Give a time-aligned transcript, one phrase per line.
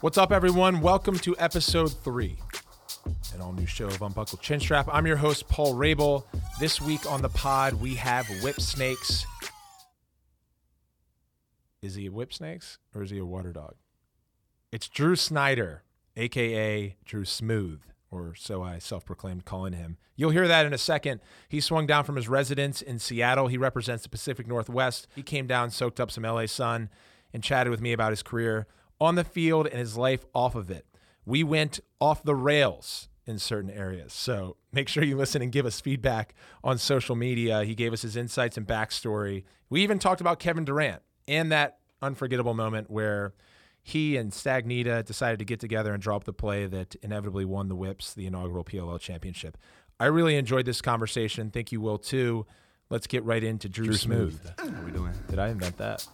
[0.00, 0.80] What's up, everyone?
[0.80, 2.36] Welcome to episode three,
[3.34, 4.88] an all new show of Unbuckled Chinstrap.
[4.92, 6.24] I'm your host, Paul Rabil.
[6.60, 9.26] This week on the pod, we have Whip Snakes.
[11.82, 13.74] Is he a Whip Snakes or is he a water dog?
[14.70, 15.82] It's Drew Snider,
[16.16, 17.80] aka Drew Smooth,
[18.10, 19.98] or so I self proclaimed calling him.
[20.16, 21.20] You'll hear that in a second.
[21.48, 23.48] He swung down from his residence in Seattle.
[23.48, 25.08] He represents the Pacific Northwest.
[25.14, 26.88] He came down, soaked up some LA sun,
[27.32, 28.66] and chatted with me about his career
[29.00, 30.86] on the field and his life off of it.
[31.24, 34.12] We went off the rails in certain areas.
[34.12, 37.64] So make sure you listen and give us feedback on social media.
[37.64, 39.44] He gave us his insights and backstory.
[39.68, 43.34] We even talked about Kevin Durant and that unforgettable moment where
[43.82, 47.76] he and Stagnitta decided to get together and drop the play that inevitably won the
[47.76, 49.56] Whips the inaugural PLL championship.
[49.98, 51.50] I really enjoyed this conversation.
[51.50, 52.46] Think you will too.
[52.90, 54.40] Let's get right into Drew, Drew Smooth.
[54.42, 54.74] Smooth.
[54.74, 55.12] How we doing?
[55.28, 56.06] Did I invent that?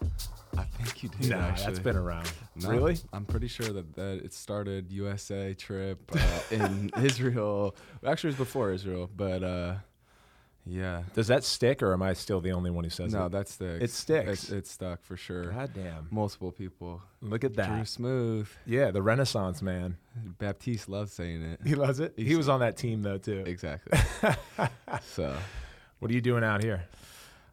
[0.57, 1.31] I think you did.
[1.31, 1.67] No, actually.
[1.67, 2.31] that's been around.
[2.55, 2.99] No, Really?
[3.13, 7.75] I'm pretty sure that, that it started USA trip uh, in Israel.
[8.07, 9.75] Actually, it was before Israel, but uh,
[10.67, 11.03] yeah.
[11.15, 13.33] Does that stick, or am I still the only one who says No, it?
[13.33, 13.85] that sticks.
[13.85, 14.29] It sticks.
[14.45, 15.53] It's, it's stuck for sure.
[15.53, 16.09] God damn!
[16.11, 17.03] Multiple people.
[17.23, 17.69] Look at that.
[17.69, 17.85] Drew.
[17.85, 18.49] Smooth.
[18.67, 19.97] Yeah, the Renaissance man.
[20.39, 21.61] Baptiste loves saying it.
[21.67, 22.15] He loves it.
[22.17, 23.45] He was on that team though too.
[23.47, 23.99] Exactly.
[25.03, 25.37] so,
[25.99, 26.85] What are you doing out here?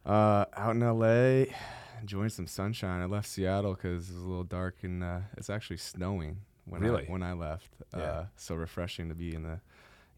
[0.05, 1.45] uh, out in LA,
[2.01, 3.01] enjoying some sunshine.
[3.01, 6.81] I left Seattle because it was a little dark and uh, it's actually snowing when
[6.81, 7.03] Really?
[7.07, 7.69] I, when I left.
[7.95, 8.01] Yeah.
[8.03, 9.59] Uh, so refreshing to be in the,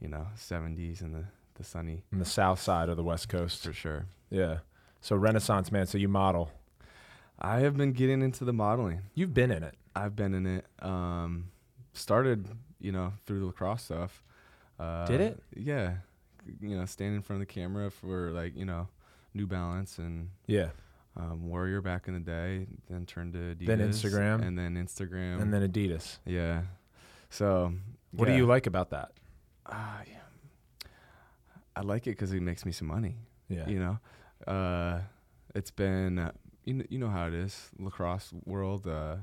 [0.02, 3.64] you know, 70s and the, the sunny On the south side of the West Coast.
[3.64, 4.08] for sure.
[4.32, 4.60] Yeah.
[5.02, 5.86] So Renaissance man.
[5.86, 6.52] So you model.
[7.38, 9.02] I have been getting into the modeling.
[9.14, 9.76] You've been in it.
[9.96, 10.66] I've been in it.
[10.80, 11.52] Um,
[11.94, 12.48] started,
[12.80, 14.24] you know, through the lacrosse stuff.
[14.80, 15.44] Uh, Did it?
[15.56, 15.96] Yeah.
[16.62, 18.88] You know, standing in front of the camera for like, you know,
[19.34, 20.70] New Balance and Yeah.
[21.18, 23.66] um, Warrior back in the day, then turned to Adidas.
[23.68, 24.42] Then Instagram.
[24.46, 25.42] And then Instagram.
[25.42, 26.20] And then Adidas.
[26.26, 26.64] yeah.
[27.30, 27.74] So,
[28.12, 29.12] What do you like about that?
[29.66, 30.88] Ah, yeah.
[31.76, 33.16] I like it because it makes me some money.
[33.50, 33.68] Yeah.
[33.68, 34.00] You know,
[34.52, 35.02] uh,
[35.54, 36.32] it's been uh,
[36.64, 38.88] you know, you know how it is lacrosse world.
[38.88, 39.18] Uh,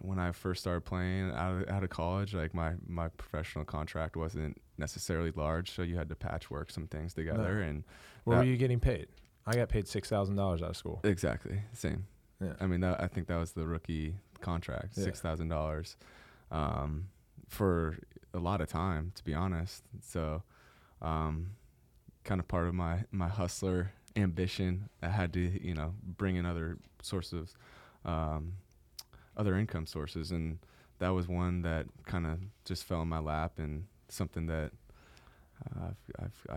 [0.00, 4.16] when I first started playing out of, out of college, like my my professional contract
[4.16, 7.60] wasn't necessarily large, so you had to patchwork some things together.
[7.60, 7.84] And
[8.24, 9.08] What were you getting paid?
[9.46, 11.00] I got paid six thousand dollars out of school.
[11.04, 12.06] exactly same.
[12.40, 12.52] Yeah.
[12.60, 15.04] I mean, that, I think that was the rookie contract, Yeah.
[15.04, 15.96] six thousand dollars,
[16.52, 17.08] um,
[17.48, 17.98] for
[18.34, 19.82] a lot of time, to be honest.
[20.02, 20.42] So,
[21.02, 21.52] um,
[22.24, 24.88] kind of part of my my hustler ambition.
[25.02, 27.56] I had to, you know, bring in other sources,
[28.04, 28.52] um,
[29.38, 30.58] other income sources, and
[30.98, 34.72] that was one that kind of just fell in my lap and something that.
[35.76, 36.56] Uh, I've, I've,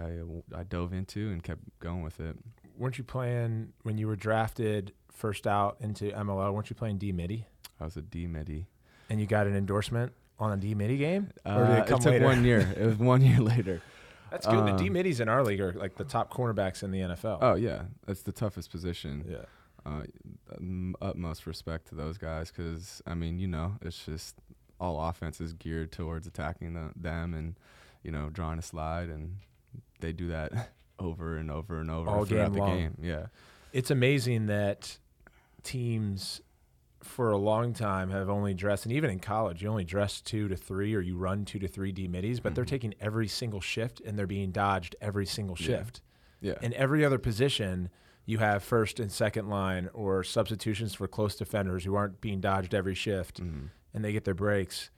[0.55, 2.35] I, I dove into and kept going with it.
[2.77, 6.53] Weren't you playing when you were drafted first out into MLL?
[6.53, 7.47] Weren't you playing D midi?
[7.79, 8.67] I was a D midi.
[9.09, 11.31] And you got an endorsement on a D midi game?
[11.47, 12.25] Or did Uh, it took later?
[12.25, 12.59] one year.
[12.77, 13.81] It was one year later.
[14.29, 14.67] That's good.
[14.67, 17.39] the Um, D middies in our league are like the top cornerbacks in the NFL.
[17.41, 19.25] Oh yeah, that's the toughest position.
[19.27, 19.45] yeah.
[19.83, 20.03] Uh,
[21.01, 24.35] utmost respect to those guys because I mean, you know, it's just
[24.79, 27.55] all offense is geared towards attacking the, them and
[28.03, 29.37] you know drawing a slide, and
[29.99, 30.51] they do that
[30.99, 32.77] over and over and over All throughout game the long.
[32.77, 32.97] game.
[33.01, 33.25] Yeah,
[33.73, 34.99] It's amazing that
[35.63, 36.41] teams
[37.01, 40.47] for a long time have only dressed, and even in college, you only dress two
[40.47, 42.69] to three or you run two to three D middies, but they're Mhm.
[42.69, 45.65] taking every single shift and they're being dodged every single Yeah.
[45.65, 46.01] shift.
[46.39, 47.89] yeah, In every other position,
[48.25, 52.73] you have first and second line or substitutions for close defenders who aren't being dodged
[52.73, 53.69] every shift Mhm.
[53.93, 54.89] and they get their breaks.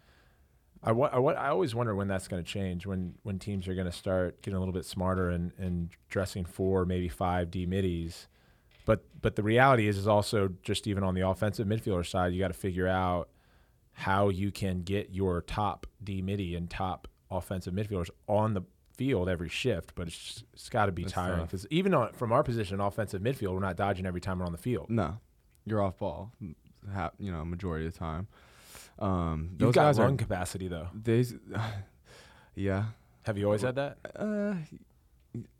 [0.85, 3.67] I, wa- I, wa- I always wonder when that's going to change, when, when teams
[3.69, 7.49] are going to start getting a little bit smarter and, and dressing four, maybe five
[7.49, 8.27] D middies.
[8.85, 12.39] But but the reality is is also just even on the offensive midfielder side, you
[12.39, 13.29] got to figure out
[13.93, 18.63] how you can get your top D midi and top offensive midfielders on the
[18.95, 19.93] field every shift.
[19.95, 23.21] But it's it's got to be That's tiring because even on, from our position, offensive
[23.21, 24.89] midfield, we're not dodging every time we're on the field.
[24.89, 25.17] no,
[25.65, 26.31] you're off ball.
[26.93, 28.27] Ha- you know, majority of the time.
[28.99, 30.87] Um, You've those got guys lung are capacity though.
[30.93, 31.23] they.
[32.55, 32.85] Yeah,
[33.23, 33.97] Have you always had that?
[34.15, 34.53] Uh,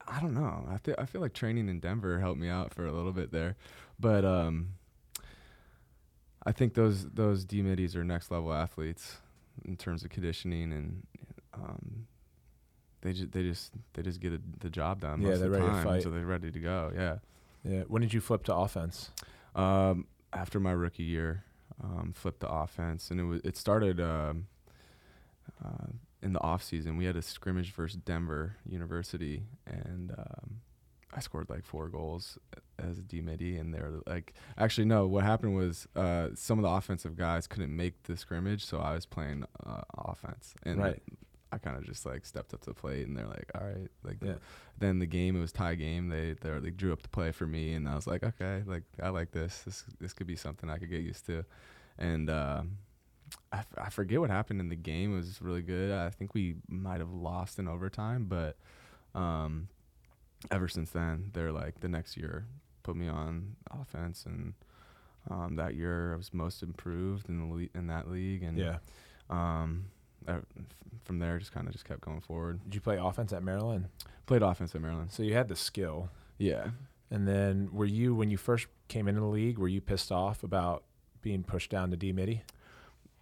[0.07, 0.67] I don't know.
[0.69, 3.31] I feel I feel like training in Denver helped me out for a little bit
[3.31, 3.55] there,
[3.99, 4.73] but um,
[6.45, 9.17] I think those those D middies are next level athletes
[9.65, 11.07] in terms of conditioning and
[11.55, 12.05] um,
[13.03, 15.21] they just they just they just get a, the job done.
[15.21, 16.03] Yeah, most they're of the ready to time, fight.
[16.03, 16.91] so they're ready to go.
[16.95, 17.17] Yeah.
[17.63, 17.81] Yeah.
[17.87, 19.11] When did you flip to offense?
[19.55, 21.43] Um, after my rookie year,
[21.83, 24.47] um, flipped to offense, and it was it started um,
[25.63, 25.87] uh,
[26.21, 26.97] in the off season.
[26.97, 30.61] We had a scrimmage versus Denver University, and um,
[31.13, 32.37] I scored like four goals
[32.79, 35.05] as a D midi, and they're like, actually no.
[35.07, 38.93] What happened was uh, some of the offensive guys couldn't make the scrimmage, so I
[38.93, 41.03] was playing uh, offense, and Right.
[41.53, 43.89] I kind of just like stepped up to the plate, and they're like, all right,
[44.03, 44.17] like.
[44.21, 44.35] Yeah.
[44.79, 46.09] Then the game, it was tie game.
[46.09, 48.83] They they they drew up the play for me, and I was like, okay, like
[49.01, 49.61] I like this.
[49.63, 51.45] This this could be something I could get used to,
[51.97, 52.29] and.
[52.29, 52.77] um
[53.51, 55.13] I, f- I forget what happened in the game.
[55.13, 55.91] It was really good.
[55.91, 58.57] I think we might have lost in overtime, but
[59.15, 59.69] um,
[60.51, 62.45] ever since then, they're like the next year
[62.83, 64.53] put me on offense, and
[65.31, 68.77] um, that year I was most improved in the le- in that league, and Yeah.
[69.31, 69.85] um,
[70.27, 70.45] F-
[71.03, 72.63] from there just kind of just kept going forward.
[72.63, 73.87] Did you play offense at Maryland?
[74.25, 75.11] Played offense at Maryland.
[75.11, 76.09] So you had the skill.
[76.37, 76.69] Yeah,
[77.11, 80.43] And then were you when you first came into the league, were you pissed off
[80.43, 80.83] about
[81.21, 82.43] being pushed down to D midi?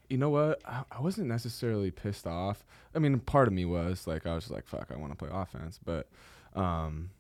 [0.10, 0.62] you know what?
[0.66, 2.66] I, I wasn't necessarily pissed off.
[2.94, 5.30] I mean, part of me was like, I was like, fuck, I want to play
[5.32, 6.10] offense, but
[6.54, 7.12] um,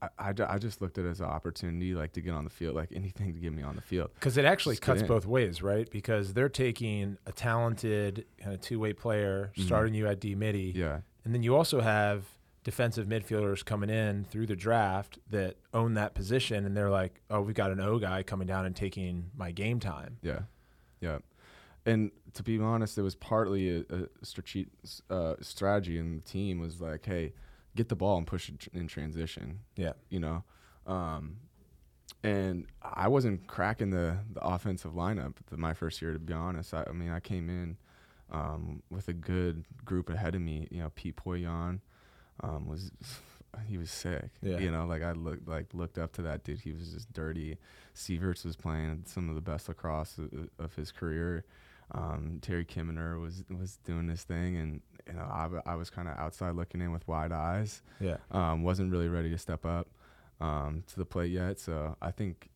[0.00, 2.50] I, I, I just looked at it as an opportunity, like to get on the
[2.50, 4.10] field, like anything to get me on the field.
[4.14, 5.90] Because it actually Just cuts both ways, right?
[5.90, 9.64] Because they're taking a talented kind of two way player, Mhm.
[9.66, 12.24] starting you at D midi, Yeah, and then you also have
[12.64, 17.40] defensive midfielders coming in through the draft that own that position, and they're like, "Oh,
[17.40, 20.40] we've got an O guy coming down and taking my game time." yeah,
[21.00, 21.18] yeah.
[21.86, 24.68] And to be honest, it was partly a, a strate-
[25.08, 27.32] uh, strategy in the team was like, hey,
[27.78, 29.60] get the ball and push it in transition.
[29.76, 29.92] Yeah.
[30.10, 30.44] you know.
[30.86, 31.36] Um,
[32.22, 36.74] and I wasn't cracking the, the offensive lineup the, my first year, to be honest.
[36.74, 37.76] I, I mean, I came in
[38.32, 40.66] um, with a good group ahead of me.
[40.70, 41.80] You know, Peet Poillon
[42.42, 42.90] um, was
[43.66, 44.30] he was sick.
[44.42, 44.58] Yeah.
[44.58, 46.60] You know, like I looked like looked up to that dude.
[46.60, 47.58] He was just dirty.
[47.94, 51.44] Sieverts was playing some of the best lacrosse of, of his career.
[51.92, 56.08] Um, Terry Kimmener was was doing his thing, and you know I, I was kind
[56.08, 58.16] of outside looking in with wide eyes Yeah.
[58.30, 59.88] um, wasn't really ready to step up
[60.40, 61.58] um, to the plate yet.
[61.58, 62.48] So I think,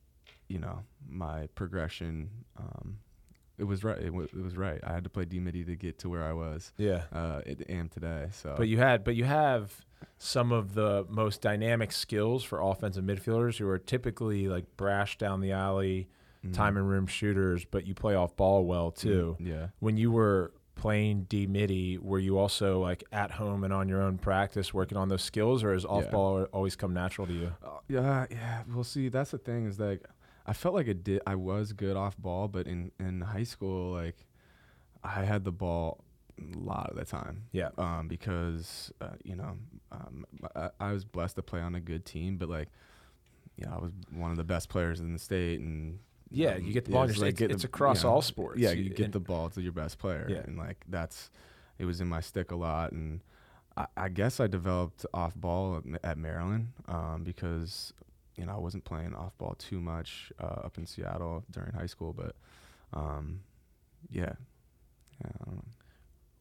[0.49, 2.99] you know, my progression, um,
[3.59, 3.99] it was right.
[3.99, 4.81] It, w- it was right.
[4.85, 7.03] I had to play D midi to get to where I was Yeah.
[7.13, 8.29] uh, it am today.
[8.33, 9.85] So, But you had, but you have
[10.19, 15.41] some of the most dynamic skills for offensive midfielders who are typically like brash down
[15.41, 16.09] the alley,
[16.45, 16.55] Mhm.
[16.55, 19.37] time and room shooters, but you play off ball well too.
[19.39, 19.69] Yeah.
[19.81, 24.03] When you were playing D midi, were you also like at home and on your
[24.03, 26.11] own practice working on those skills, or has off Yeah.
[26.11, 27.55] ball always come natural to you?
[27.63, 28.63] Uh, yeah, yeah.
[28.73, 30.03] Well, see, that's the thing is like,
[30.47, 31.21] I felt like it did.
[31.27, 34.27] I was good off ball, but in in high school, like,
[35.05, 36.05] I had the ball
[36.39, 37.45] a lot of the time.
[37.53, 37.69] Yeah.
[37.79, 39.59] Um, because uh, you know,
[39.93, 40.25] um,
[40.57, 42.69] I, I was blessed to play on a good team, but like,
[43.57, 45.99] you know, I was one of the best players in the state, and
[46.33, 47.05] Yeah, um, you get the ball.
[47.05, 48.59] it's like it's, get it's the- across all sports.
[48.61, 50.39] Yeah, You- you get the ball to your best player, Yeah.
[50.39, 51.31] and like that's
[51.79, 53.21] it was in my stick a lot, and
[53.77, 57.93] I, I guess I developed off ball at, at Maryland um, because
[58.37, 61.87] you know I wasn't playing off ball too much uh, up in Seattle during high
[61.87, 62.35] school, but
[62.93, 63.41] um,
[64.11, 64.33] yeah,
[65.21, 65.65] yeah, I don't know.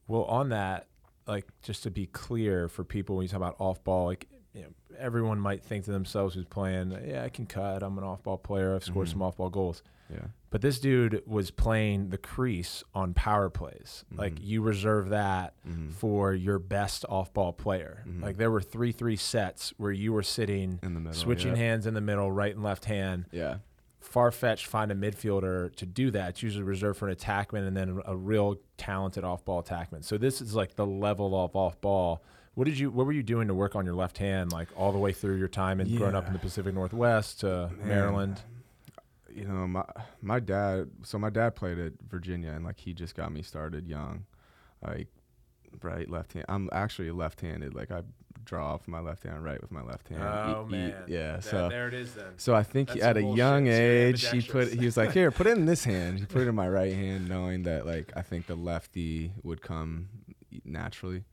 [0.07, 0.87] Well, on that,
[1.27, 4.61] like just to be clear for people when you talk about off ball, like you
[4.63, 4.67] know,
[4.97, 7.83] everyone might think to themselves who's playing, yeah, I can cut.
[7.83, 8.75] I'm an off ball player.
[8.75, 9.11] I've scored Mhm.
[9.11, 9.81] some off ball goals.
[10.09, 14.03] yeah, But this dude was playing the crease on power plays.
[14.11, 14.39] Like Mhm.
[14.43, 15.93] you reserve that Mhm.
[15.93, 18.03] for your best off ball player.
[18.05, 18.21] Mhm.
[18.21, 21.59] Like there were three three sets where you were sitting in the middle, switching yeah.
[21.63, 23.27] hands in the middle, right and left hand.
[23.31, 23.59] Yeah,
[24.01, 26.31] Far fetched find a midfielder to do that.
[26.31, 30.03] It's usually reserved for an attackman and then a real talented off ball attackman.
[30.03, 32.21] So this is like the level of off ball.
[32.55, 34.91] What did you what were you doing to work on your left hand like all
[34.91, 38.41] the way through your time and growing up in the Pacific Northwest to Man, Maryland?
[39.33, 39.85] You know, my
[40.21, 40.89] my dad.
[41.03, 44.25] So my dad played at Virginia, and like he just got me started young,
[44.85, 45.07] like
[45.81, 46.45] right left hand.
[46.49, 47.73] I'm actually left-handed.
[47.73, 48.01] Like I
[48.43, 50.21] draw off my left hand, right with my left hand.
[50.21, 51.03] Oh E- e- man.
[51.07, 51.35] yeah.
[51.37, 52.33] That- so there it is then.
[52.35, 53.67] so I think That's at a young.
[53.67, 56.19] Age, he put he was like, here, put it in this hand.
[56.19, 59.61] He put it in my right hand, knowing that like I think the lefty would
[59.61, 60.09] come
[60.65, 61.23] naturally.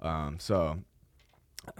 [0.00, 0.78] Um, so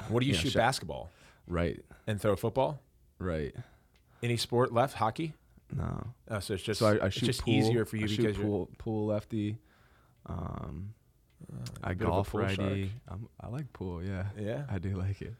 [0.08, 1.10] What do you shoot basketball
[1.46, 2.80] right, and throw football?
[3.18, 3.54] right.
[4.22, 4.94] Any sport left?
[4.94, 5.34] Hockey?
[5.76, 6.06] No.
[6.30, 7.52] Oh, so it's just so I, I shoot just pool.
[7.54, 9.58] easier for you I shoot because you're pool, pool lefty.
[10.24, 10.94] Um,
[11.52, 12.92] uh, I a bit of a golf righty.
[13.08, 14.02] I'm, I like pool.
[14.02, 14.64] Yeah, Yeah.
[14.70, 15.34] I do like it.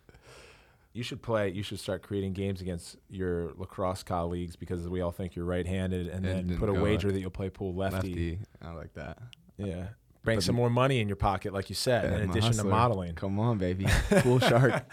[0.92, 1.50] You should play.
[1.50, 6.06] You should start creating games against your lacrosse colleagues because we all think you're right-handed,
[6.09, 8.09] and, And then put a wager that you'll play pool lefty.
[8.09, 8.38] Lefty.
[8.62, 9.18] I like that.
[9.59, 9.88] Yeah,
[10.26, 12.64] bring But some more money in your pocket, like you said, Yeah, in addition to
[12.64, 13.14] modeling.
[13.14, 13.87] Come on, baby.
[14.18, 14.85] Pool shark.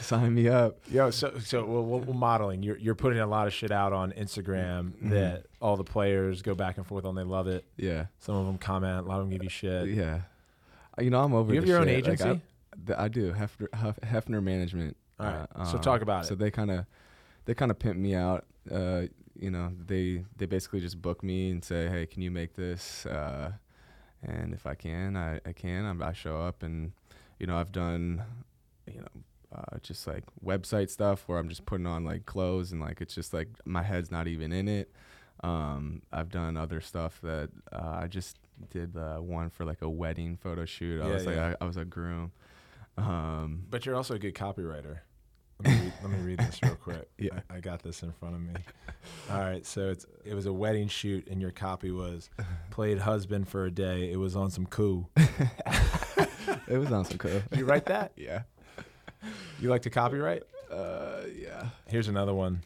[0.00, 0.78] Sign me up.
[0.90, 2.62] Yo, so so well, well, modeling.
[2.62, 5.10] You're you're putting a lot of shit out on Instagram Mhm.
[5.10, 7.14] that all the players go back and forth on.
[7.14, 7.64] They love it.
[7.76, 8.06] Yeah.
[8.18, 9.04] Some of them comment.
[9.06, 9.88] A lot of them give you shit.
[9.90, 10.22] Yeah.
[10.98, 12.06] Uh, You know, I'm over you have your own shit.
[12.06, 12.40] Like, agency.
[12.74, 13.32] I, th- I do.
[13.32, 13.68] Hefner,
[14.04, 14.96] Hefner Management.
[15.20, 15.46] all right.
[15.54, 16.28] Uh, so um, talk about it.
[16.28, 16.86] So they kind of,
[17.44, 18.44] they kind of pimp me out.
[18.70, 19.02] Uh,
[19.34, 23.06] you know, they they basically just book me and say, hey, can you make this?
[23.06, 23.52] Uh,
[24.22, 25.84] and if I can, I, I can.
[25.84, 26.92] I'm, I show up and
[27.38, 28.22] you know I've done
[28.86, 29.08] you know
[29.54, 33.14] uh, just like website stuff where I'm just putting on like clothes and like it's
[33.14, 34.90] just like my head's not even in it.
[35.42, 38.36] Um, I've done other stuff that uh, I just
[38.70, 41.02] did the one for like a wedding photo shoot.
[41.02, 41.54] I Yeah, was like yeah.
[41.60, 42.32] I, I was a groom.
[42.96, 45.00] Um, But you're also a good copywriter.
[45.64, 47.08] Let me read, let me read this real quick.
[47.18, 47.40] Yeah.
[47.50, 48.52] I, I got this in front of me.
[49.30, 52.30] All right, so it's it was a wedding shoot, and your copy was
[52.70, 54.10] played husband for a day.
[54.10, 55.08] It was on some cool.
[56.66, 57.42] it was on some cool.
[57.54, 58.12] You write that?
[58.16, 58.42] yeah.
[59.60, 60.42] You like to copyright?
[60.70, 61.68] Uh, yeah.
[61.86, 62.62] Here's another one.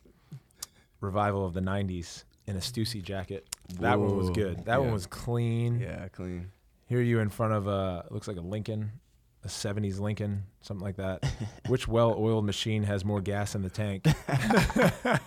[1.02, 3.46] Revival of the '90s in a Stussy jacket.
[3.80, 4.64] That one was good.
[4.64, 5.80] That one was clean.
[5.80, 6.50] Yeah, clean.
[6.86, 8.92] Here you in front of a looks like a Lincoln,
[9.46, 11.24] a '70s Lincoln, something like that.
[11.68, 14.04] Which well-oiled machine has more gas in the tank?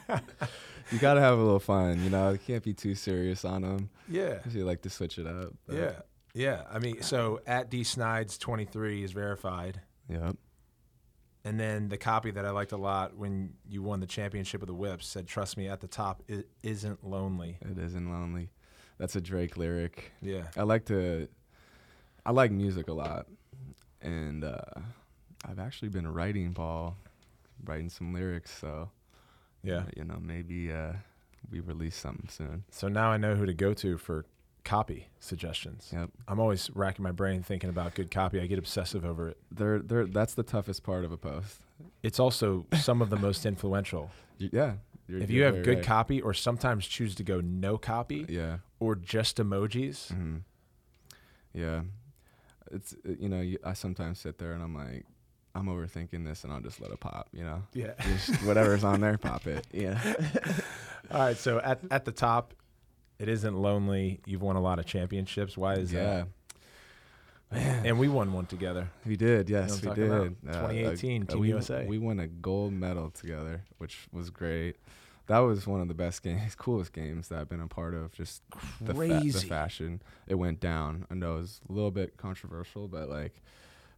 [0.92, 2.32] You gotta have a little fun, you know.
[2.32, 3.92] You can't be too serious on them.
[4.10, 4.40] Yeah.
[4.50, 5.54] You like to switch it up.
[5.68, 5.92] but- Yeah.
[6.34, 6.64] Yeah.
[6.72, 9.82] I mean, so at D Snides 23 is verified.
[10.10, 10.36] Yep.
[11.46, 14.68] And then the copy that I liked a lot when you won the championship of
[14.68, 17.58] the whips said, Trust me, at the top, it isn't lonely.
[17.62, 18.50] It isn't lonely.
[18.98, 20.12] That's a Drake lyric.
[20.24, 20.48] Yeah.
[20.58, 21.28] I like to.
[22.26, 23.28] I like music a lot,
[24.02, 24.62] and uh,
[25.48, 26.96] I've actually been writing Paul,
[27.66, 28.52] writing some lyrics.
[28.60, 28.90] So
[29.64, 29.84] Yeah.
[29.96, 30.94] you know maybe uh,
[31.52, 32.64] we release something soon.
[32.72, 34.26] So now I know who to go to for
[34.66, 35.90] copy suggestions.
[35.94, 36.10] Yep.
[36.28, 38.40] I'm always racking my brain thinking about good copy.
[38.40, 39.38] I get obsessive over it.
[39.52, 41.62] They're they're that's the toughest part of a post.
[42.04, 44.12] It's also some of the most influential.
[44.38, 44.74] Yeah.
[45.10, 45.86] If you're have good right.
[45.86, 48.60] copy or sometimes choose to go no copy Yeah.
[48.80, 50.38] or just emojis, hmm
[51.54, 51.82] Yeah.
[52.72, 55.06] It's uh, you know you, I sometimes sit there and I'm like
[55.56, 57.28] I'm overthinking this and I'll just let it pop.
[57.34, 57.64] You know.
[57.74, 57.94] yeah.
[58.02, 59.66] Just whatever's on there, pop it.
[59.72, 60.00] Yeah.
[61.12, 62.54] All right, so at at the top,
[63.18, 64.20] it isn't lonely.
[64.26, 65.58] You've won a lot of championships.
[65.58, 66.04] Why is yeah.
[66.04, 66.28] that?
[67.52, 68.90] And we won one together.
[69.08, 70.10] We did, know yes, what we did.
[70.10, 70.56] talking about?
[70.56, 71.86] Uh, uh, 2018 uh, Team we, USA.
[71.88, 74.76] We won a gold medal together, which was great.
[75.30, 78.12] That was one of the best games, coolest games that I've been a part of.
[78.14, 78.42] Just
[78.82, 81.06] the, fa- the fashion it went down.
[81.12, 83.36] I know it was a little bit controversial, but like,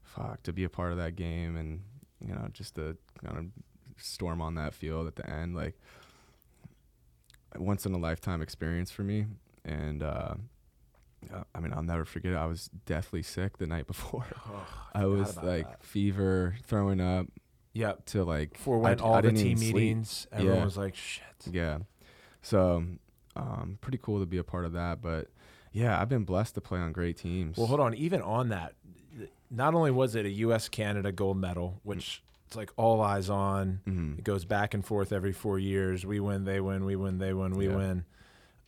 [0.04, 1.82] fuck, to be a part of that game and
[2.20, 3.46] you know just to kind of
[3.96, 5.80] storm on that field at the end, like,
[7.56, 9.26] once in a lifetime experience for me.
[9.64, 10.34] And uh,
[11.56, 12.34] I mean, I'll never forget.
[12.34, 12.38] It.
[12.38, 14.26] I was deathly sick the night before.
[14.94, 15.84] I was like that.
[15.84, 17.28] fever, throwing up
[17.74, 18.06] Yep.
[18.08, 19.75] to like For when I, all I the team sleep.
[19.75, 20.63] meetings, everyone Yeah.
[20.66, 21.80] was like, "Shit." Yeah.
[22.42, 22.84] So,
[23.36, 25.01] um, pretty cool to be a part of that.
[25.01, 25.28] But
[25.72, 27.58] yeah, I've been blessed to play on great teams.
[27.58, 27.94] Well, hold on.
[27.94, 28.74] Even on that,
[29.50, 30.68] not only was it a U.S.
[30.70, 31.80] Canada gold medal, Mm.
[31.84, 33.80] which it's like all eyes on.
[33.88, 34.18] Mhm.
[34.20, 36.06] It goes back and forth every four years.
[36.06, 37.75] We win, they win, we win, they win, we Yeah.
[37.75, 38.06] win.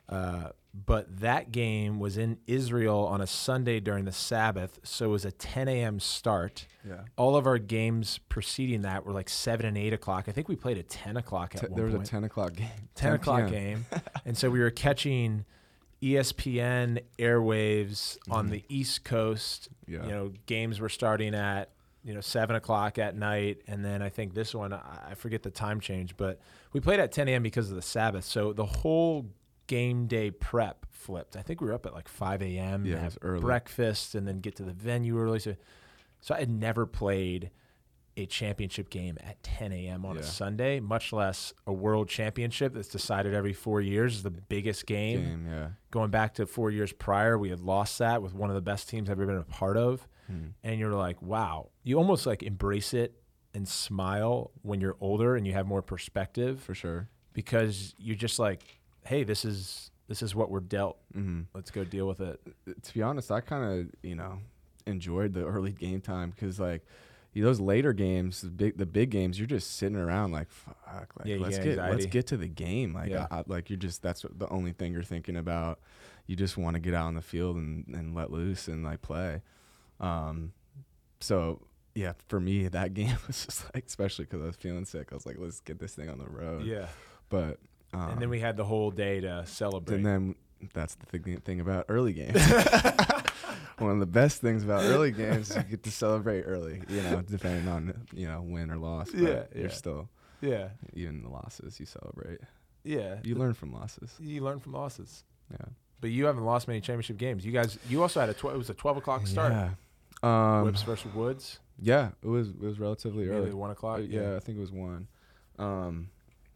[0.08, 5.10] Uh, but that game was in Israel on a Sunday during the Sabbath, so it
[5.10, 6.00] was a 10 a.m.
[6.00, 6.66] start.
[6.88, 7.02] Yeah.
[7.16, 10.26] All of our games preceding that were like seven and eight o'clock.
[10.28, 12.08] I think we played at 10 o'clock at T- one there was point.
[12.08, 12.70] a 10 o'clock game.
[12.96, 13.52] 10 o'clock PM.
[13.52, 13.86] game.
[14.26, 15.46] and so we were catching
[16.02, 18.52] ESPN airwaves on Mhm.
[18.52, 19.70] the East Coast.
[19.88, 20.04] Yeah.
[20.06, 21.70] You know, games were starting at,
[22.04, 23.62] you know, seven o'clock at night.
[23.68, 26.40] And then I think this one, I I forget the time change, but
[26.74, 27.44] we played at 10 a.m.
[27.44, 28.26] because of the Sabbath.
[28.26, 29.28] So the whole
[29.74, 31.36] game day prep flipped.
[31.36, 32.86] I think we were up at like 5 a.m.
[32.86, 33.42] Yeah, to it was have early.
[33.42, 35.40] breakfast and then get to the venue early.
[35.40, 35.56] So,
[36.22, 37.50] so I had never played
[38.16, 40.06] a championship game at 10 a.m.
[40.06, 44.30] on a Sunday, much less a world championship that's decided every four years is the
[44.30, 45.24] biggest game.
[45.24, 45.48] game.
[45.50, 45.68] Yeah.
[45.90, 48.88] Going back to four years prior, we had lost that with one of the best
[48.88, 50.08] teams I've ever been a part of.
[50.28, 50.50] Hmm.
[50.64, 53.16] And you're like, wow, you almost like embrace it
[53.56, 57.10] and smile when you're older and you have more perspective For sure.
[57.34, 60.98] because you're just like, hey, this is this is what we're dealt.
[61.14, 62.40] hmm Let's go deal with it.
[62.84, 64.40] To be honest, I kind of you know
[64.86, 66.86] enjoyed the early game time because like.
[67.36, 71.26] Those later games, the big the big games, you're just sitting around like, fuck, like
[71.26, 72.94] Yeah, let's get get let's get to the game.
[72.94, 73.26] Like, Yeah.
[73.32, 75.80] I, I- like you're just that's the only thing you're thinking about.
[76.28, 79.02] You just want to get out on the field and, and let loose and like
[79.02, 79.42] play.
[80.00, 80.54] Um,
[81.22, 81.62] so
[81.96, 85.08] yeah, for me that game was just like, especially because I was feeling sick.
[85.12, 86.66] I was like, let's get this thing on the road.
[86.66, 86.86] Yeah.
[87.30, 87.58] But
[87.94, 89.96] um, and then we had the whole day to celebrate.
[89.98, 90.36] and then
[90.74, 92.40] that's the thing, thing about early games.
[93.80, 96.82] One of the best things about early games is you get to celebrate early.
[96.88, 99.10] You know, depending on you know win or loss.
[99.12, 99.68] But Yeah, you're yeah.
[99.70, 100.10] still
[100.42, 100.70] yeah.
[100.94, 102.40] even the losses you celebrate.
[102.84, 103.16] Yeah.
[103.24, 104.14] You learn from losses.
[104.20, 105.24] you learn from losses.
[105.52, 105.66] Yeah.
[106.02, 107.46] But you haven't lost many championship games.
[107.46, 109.52] You guys, you also had a tw- it was a twelve o'clock start.
[109.54, 109.70] Yeah.
[110.22, 113.42] Um, Whips versus Woods, yeah, it was it was relatively early.
[113.46, 114.00] maybe one o'clock.
[114.00, 115.08] Uh, yeah, I think it was one.
[115.60, 116.10] Um,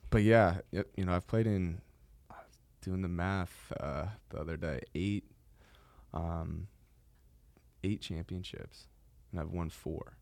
[0.10, 1.82] but yeah, yep, you know, I've played in
[2.30, 5.26] I was doing the math uh, the other day, eight
[6.14, 6.68] um,
[7.84, 8.88] eight championships,
[9.32, 10.18] and I've won four.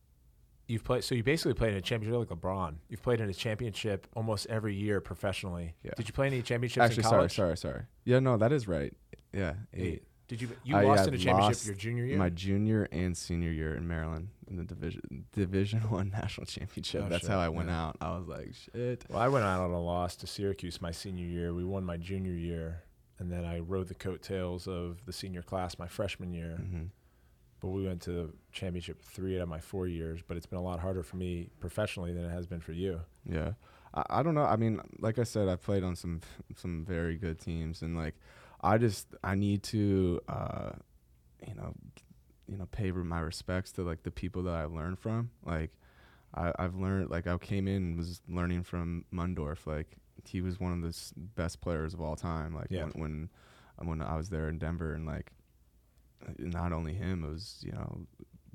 [0.68, 2.78] You've played, so you basically played in a championship like LeBron.
[2.90, 5.76] You've played in a championship almost every year professionally.
[5.84, 5.92] Yeah.
[5.96, 7.82] Did you play any championships Actually, sorry, sorry, sorry.
[8.04, 8.94] Yeah, no, that is right.
[9.32, 10.04] Yeah, eight.
[10.28, 10.50] Did you?
[10.64, 12.18] You I, lost yeah, in a championship your junior year.
[12.18, 17.04] My junior and senior year in Maryland in the division Division One national championship.
[17.06, 17.86] Oh, That's shit, how I went yeah.
[17.88, 17.98] out.
[18.02, 19.06] I was like, shit.
[19.10, 21.54] well, I went out on a loss to Syracuse my senior year.
[21.54, 22.84] We won my junior year,
[23.20, 26.58] and then I rode the coattails of the senior class my freshman year.
[26.58, 26.84] hmm
[27.60, 30.22] But we went to the championship three out of my four years.
[30.28, 33.02] But it's been a lot harder for me professionally than it has been for you.
[33.30, 33.54] Yeah,
[33.94, 34.46] I, I don't know.
[34.46, 36.22] I mean, like I said, I played on some
[36.56, 38.16] some very good teams, and like,
[38.62, 40.72] I just I need to, uh,
[41.48, 41.74] you know,
[42.48, 45.32] you know, pay my respects to like the people that I've learned from.
[45.46, 45.72] Like,
[46.34, 49.66] I, I've learned like I came in and was learning from Mundorf.
[49.66, 52.54] Like, he was one of the s- best players of all time.
[52.56, 52.86] Like Yeah.
[52.94, 53.30] when
[53.80, 55.32] when when I was there in Denver, and like,
[56.38, 58.06] not only him, it was you know,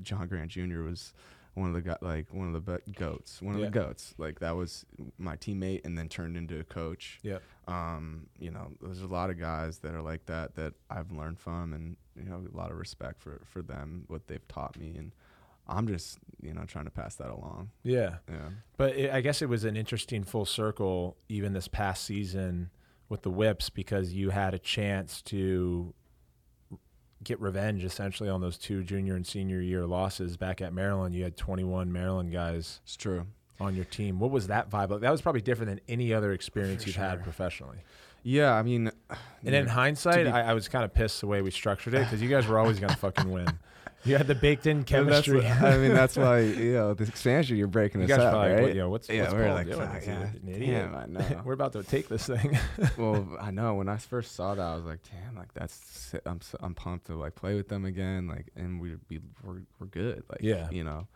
[0.03, 0.83] John Grant Jr.
[0.83, 1.13] was
[1.55, 3.67] one of the go- like one of the be- goats, one of Yeah.
[3.67, 4.15] the goats.
[4.19, 4.85] Like that was
[5.19, 7.19] my teammate, and then turned into a coach.
[7.23, 7.43] Yep.
[7.69, 11.39] Um, you know, there's a lot of guys that are like that that I've learned
[11.39, 14.95] from, and you know, a lot of respect for for them, what they've taught me,
[14.97, 15.13] and
[15.69, 17.71] I'm just you know trying to pass that along.
[17.83, 18.17] Yeah.
[18.29, 18.49] Yeah.
[18.77, 22.71] But it, I guess it was an interesting full circle, even this past season
[23.09, 25.95] with the Whips, because you had a chance to
[27.23, 31.15] get revenge essentially on those two junior and senior year losses back at Maryland.
[31.15, 33.27] You had 21 Maryland guys It's true.
[33.61, 34.19] on your team.
[34.19, 35.01] What was that vibe like?
[35.03, 37.79] That was probably different than any other experience For you've had professionally.
[38.23, 38.91] Yeah, I mean,
[39.45, 42.01] And in hindsight, be- I, I was kind of pissed the way we structured it
[42.01, 43.49] because you guys were always going to fucking win.
[44.03, 45.47] You had the baked in chemistry.
[45.47, 48.63] I mean, that's why you know the expansion you're breaking you us up, like, right?
[48.63, 49.79] what, yo, what's, yeah, what's we were Paul like, doing?
[49.89, 50.91] fuck, Is he yeah, an idiot?
[50.91, 51.43] damn, I know.
[51.45, 52.59] we're about to take this thing.
[52.97, 56.41] well, I know when I first saw that, I was like, damn, like that's I'm
[56.41, 59.87] so, I'm pumped to like play with them again, like, and we'd be we're, we're
[59.89, 60.71] good, like, Yeah.
[60.71, 61.07] you know.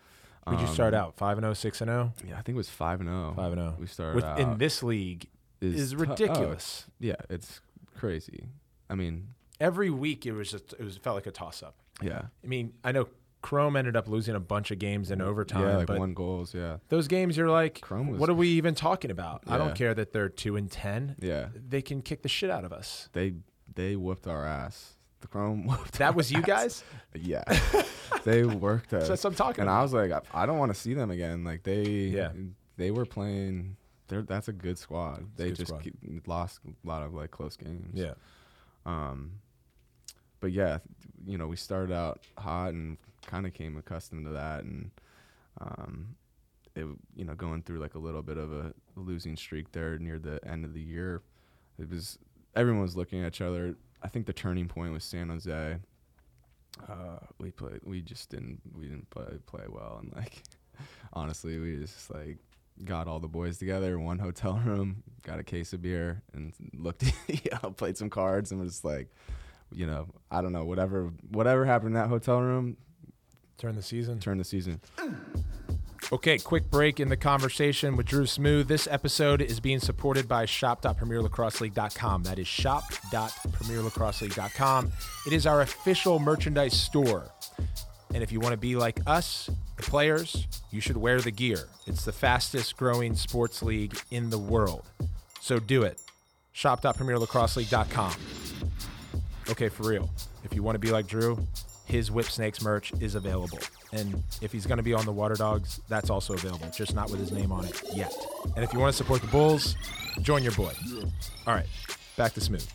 [0.51, 2.12] Did you start Um, out 5 and 0, 6 and 0?
[2.29, 3.33] Yeah, I think it was five and zero.
[3.35, 3.77] 5 and 0.
[3.81, 4.38] We started With, out.
[4.40, 5.27] in this league
[5.64, 6.87] is oh, ridiculous.
[7.00, 7.61] yeah, it's
[7.96, 8.48] crazy.
[8.90, 9.29] I mean,
[9.61, 11.77] Every week it was just it was felt like a toss up.
[12.03, 13.07] yeah, I mean, I know
[13.40, 16.55] Chrome ended up losing a bunch of games in overtime, yeah, like but one goals,
[16.55, 19.42] yeah, those games you're like, Chrome was, what are we even talking about?
[19.46, 21.16] I don't care that they're 2 and 10.
[21.20, 23.09] yeah, They can kick the shit out of us.
[23.12, 23.35] they
[23.74, 24.94] they whooped our ass.
[25.20, 25.98] The Chrome whooped.
[25.98, 26.83] That was you guys?
[27.14, 27.44] Yeah,
[28.24, 29.05] they worked us.
[29.05, 29.79] So that's what I'm talking and about.
[29.79, 31.44] I was like, I, I don't want to see them again.
[31.44, 32.31] Like they, Yeah.
[32.77, 33.77] they were playing.
[34.09, 35.21] They're, that's a good squad.
[35.21, 35.83] a they good just squad.
[35.83, 37.90] keep- lost a lot of like close games.
[37.95, 38.14] yeah.
[38.87, 39.33] Um,
[40.40, 40.79] but yeah,
[41.27, 44.90] you know, we started out hot and kind of came accustomed to that, and
[45.59, 46.09] um,
[46.77, 46.87] it
[47.17, 50.38] you know going through like a little bit of a losing streak there near the
[50.47, 51.23] end of the year.
[51.79, 52.19] It was
[52.55, 53.75] everyone was looking at each other.
[54.03, 55.77] I think the turning point was San Jose.
[56.88, 57.81] Uh, we played.
[57.85, 58.61] We just didn't.
[58.77, 60.43] We didn't play play well, and like
[61.14, 62.37] honestly, we just like
[62.83, 66.53] got all the boys together in one hotel room, got a case of beer, and
[66.73, 67.05] looked.
[67.29, 69.09] you know, played some cards, and was like,
[69.73, 72.77] you know, I don't know, whatever whatever happened in that hotel room,
[73.59, 74.19] Turn the season.
[74.19, 74.81] turn the season.
[76.13, 78.69] Okay, quick break in the conversation with Drew Smooth.
[78.69, 82.25] This episode is being supported by shop.premierlacrosseleague.com.
[82.25, 84.93] That is shop.premierlacrosseleague.com.
[85.27, 87.31] It is our official merchandise store.
[88.14, 91.68] And if you want to be like us, the players, you should wear the gear.
[91.87, 94.85] It's the fastest growing sports league in the world.
[95.40, 96.00] So do it.
[96.53, 98.14] Shop.premierlacrosseleague.com.
[99.50, 100.09] Okay, for real.
[100.44, 101.44] If you want to be like Drew,
[101.87, 103.59] his Whip Snakes merch is available.
[103.92, 107.11] And if he's going to be on the Water Dogs, that's also available, just not
[107.11, 108.14] with his name on it yet.
[108.55, 109.74] And if you want to support the Bulls,
[110.22, 110.72] join your boy.
[111.46, 111.66] All right,
[112.16, 112.66] back to Smooth.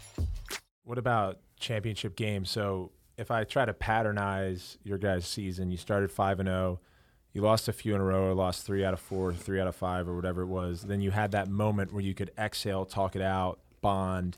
[0.83, 2.49] What about championship games?
[2.51, 6.79] So if I try to patternize your guys' season, you started 5 and 0,
[7.33, 9.67] you lost a few in a row, or lost three out of four, three out
[9.67, 10.81] of five, or whatever it was.
[10.81, 14.37] Then you had that moment where you could exhale, talk it out, bond,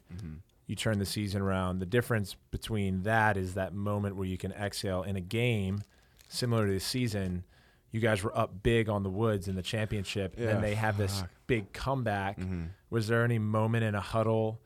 [0.67, 1.80] you turn the season around.
[1.80, 5.84] The difference between that is that moment where you can exhale in a game,
[6.28, 7.44] similar to the season.
[7.91, 10.76] You guys were up big on the Woods in the championship, and Yeah, then they
[10.76, 12.39] have this big comeback.
[12.39, 12.63] Mm-hmm.
[12.89, 14.60] Was there any moment in a huddle?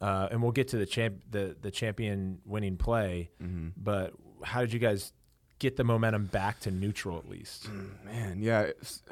[0.00, 3.30] Uh, and we'll get to the champ, the the champion winning play.
[3.42, 3.68] Mm-hmm.
[3.76, 5.12] But how did you guys
[5.58, 7.68] get the momentum back to neutral at least?
[8.04, 8.62] Man, yeah.
[8.62, 9.02] It's,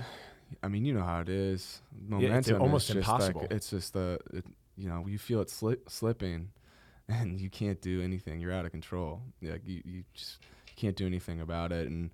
[0.63, 1.83] I mean, you know how it is.
[2.09, 3.43] Momentum yeah, it's is almost just impossible.
[3.43, 4.47] Like, it's just the, it,
[4.79, 6.49] you know, you feel it slip, slipping,
[7.09, 8.41] and you can't do anything.
[8.41, 9.21] You're out of control.
[9.43, 10.39] Like you, you just
[10.77, 11.87] can't do anything about it.
[11.89, 12.11] And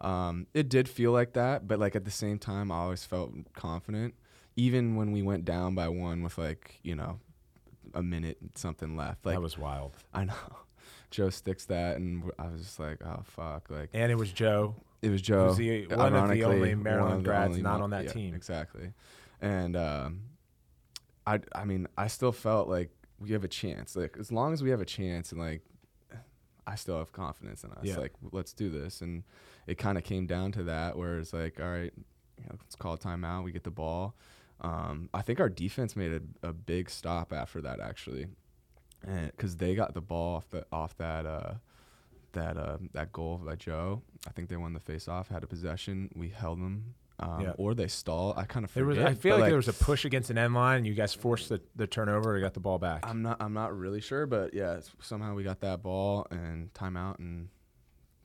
[0.00, 3.32] um, it did feel like that, but like at the same time, I always felt
[3.54, 4.14] confident.
[4.56, 7.20] even when we went down by one with like you know
[7.94, 9.92] a minute and something left, like that was wild.
[10.14, 10.34] I know.
[11.10, 14.74] Joe sticks that, and I was just like, "Oh fuck!" Like And it was Joe.
[15.00, 15.46] it was Joe.
[15.46, 18.34] was the- one of the only Maryland grads only not on that yeah, team.
[18.34, 18.92] Exactly.
[19.40, 20.22] And um,
[21.26, 23.96] I, I mean, I still felt like we have a chance.
[23.96, 25.62] Like as long as we have a chance, and like,
[26.66, 27.84] I still have confidence in us.
[27.84, 27.98] Yeah.
[27.98, 29.00] Like let's do this.
[29.00, 29.24] And
[29.66, 31.92] it kind of came down to that, where it's like, all right,
[32.38, 33.44] you know, let's call a timeout.
[33.44, 34.14] We get the ball.
[34.60, 38.26] Um, I think our defense made a, a big stop after that, actually,
[39.06, 41.26] and because they got the ball off the off that.
[41.26, 41.54] Uh,
[42.32, 44.02] that uh, that goal by Joe.
[44.26, 46.10] I think they won the face off, had a possession.
[46.14, 47.52] We held them, um, Yeah.
[47.56, 48.34] or they stall.
[48.36, 49.04] I kind of There forget.
[49.04, 49.12] was.
[49.12, 51.14] I feel but, like, there was a push against an end line, and you guys
[51.14, 53.00] forced the, the turnover and got the ball back.
[53.08, 53.38] I'm not.
[53.40, 57.48] I'm not really sure, but yeah, somehow we got that ball and timeout, and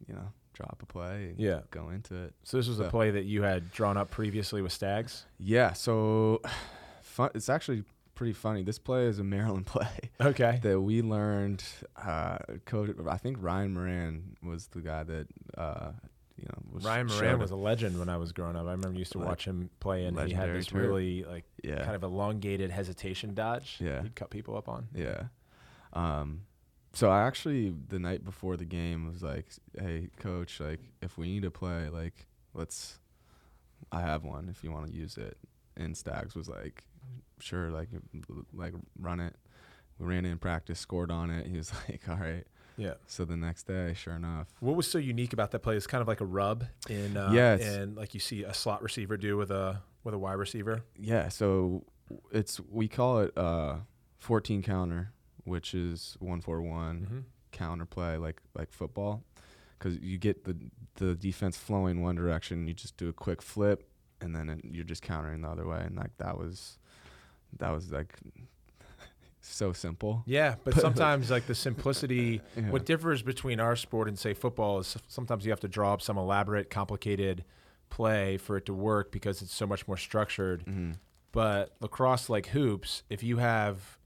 [0.05, 1.29] you know, drop a play.
[1.31, 1.61] And Yeah.
[1.71, 2.33] go into it.
[2.43, 5.25] so this was a play that you had drawn up previously with Stags.
[5.39, 5.73] Yeah.
[5.73, 6.41] So,
[7.01, 7.31] fun.
[7.35, 7.83] It's actually
[8.15, 8.63] pretty funny.
[8.63, 9.87] This play is a Maryland play.
[10.21, 10.59] Okay.
[10.63, 11.63] that we learned.
[11.95, 15.91] Uh, coach, I think Ryan Moran was the guy that uh,
[16.37, 18.67] you know was Ryan Moran was a legend when I was growing up.
[18.67, 21.83] I remember used to Le- watch him play, and he had this really like yeah
[21.83, 23.77] kind of elongated hesitation dodge.
[23.79, 24.01] Yeah.
[24.03, 24.87] he'd cut people up on.
[24.93, 25.23] Yeah.
[25.93, 26.41] Um,
[26.93, 31.27] so I actually the night before the game was like, "Hey, coach, like if we
[31.27, 32.99] need to play, like let's.
[33.91, 35.37] I have one if you want to use it."
[35.75, 36.83] And Stags was like,
[37.39, 37.89] "Sure, like
[38.53, 39.35] like run it."
[39.99, 41.45] We ran it in practice, scored on it.
[41.47, 42.45] He was like, "All right."
[42.77, 42.93] Yeah.
[43.05, 45.75] So the next day, sure enough, What was so unique about that play?
[45.77, 48.81] It's kind of like a rub in, uh, Yeah, and like you see a slot
[48.81, 50.83] receiver do with a with a wide receiver.
[50.99, 51.29] yeah.
[51.29, 51.83] So
[52.31, 53.77] it's we call it uh
[54.17, 55.11] 14 counter,
[55.43, 57.01] which is one for one.
[57.01, 57.19] Mm-hmm.
[57.51, 59.23] counter play like like football
[59.77, 60.55] because you get the
[60.95, 63.87] the defense flowing one direction you just do a quick flip
[64.21, 66.79] and then it, you're just countering the other way and like that was
[67.59, 68.17] that was like
[69.41, 72.41] so simple Yeah, but sometimes like the simplicity.
[72.55, 72.69] Yeah.
[72.69, 76.01] What differs between our sport and say football is sometimes you have to draw up
[76.01, 77.43] some elaborate, complicated
[77.89, 80.65] play for it to work because it's so much more structured.
[80.65, 80.95] Mhm.
[81.31, 83.97] But lacrosse, like hoops, if you have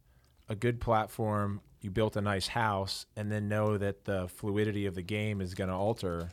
[0.50, 4.96] a good platform, you built a nice house, and then know that the fluidity of
[4.96, 6.30] the game is going to alter,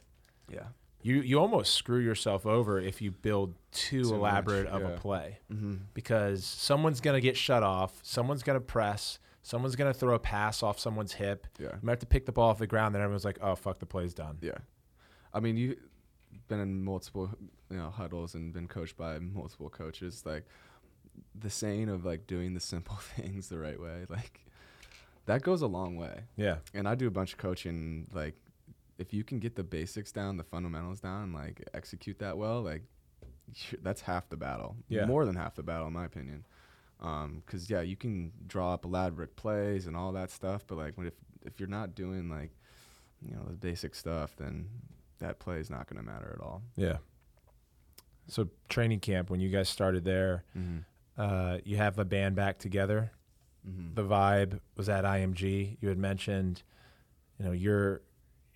[0.51, 0.65] yeah
[1.05, 4.97] you you almost screw yourself over if you build too, Too much, elaborate of a
[4.97, 5.75] play mm-hmm.
[5.93, 10.15] because someone's going to get shut off, someone's going to press, someone's going to throw
[10.15, 11.47] a pass off someone's hip.
[11.59, 13.55] yeah You might have to pick the ball off the ground, then everyone's like, "Oh
[13.55, 14.59] fuck, the play's done." yeah
[15.35, 15.77] i mean you've
[16.49, 17.31] been in multiple
[17.71, 20.45] you know huddles and been coached by multiple coaches like
[21.35, 24.41] the saying of like doing the simple things the right way like
[25.27, 28.07] that goes a long way Yeah, and I do a bunch of coaching.
[28.13, 28.35] Like,
[28.99, 32.83] if you can get the basics down, the fundamentals down, like execute that well, like
[33.83, 34.77] that's half the battle.
[34.89, 35.07] Yeah.
[35.07, 36.45] more than half the battle, in my opinion.
[37.01, 41.07] Because yeah, you can draw up elaborate plays and all that stuff, but like, when
[41.07, 42.51] if if you're not doing like,
[43.27, 44.69] you know, the basic stuff, then
[45.21, 46.63] that play is not going to matter at all.
[46.77, 46.99] yeah.
[48.29, 50.79] So training camp, when you guys started there, Mm-hmm.
[51.19, 53.13] Uh, you have a band back together.
[53.69, 53.95] Mm-hmm.
[53.95, 55.77] The vibe was at IMG.
[55.81, 56.63] You had mentioned,
[57.39, 58.03] you know, your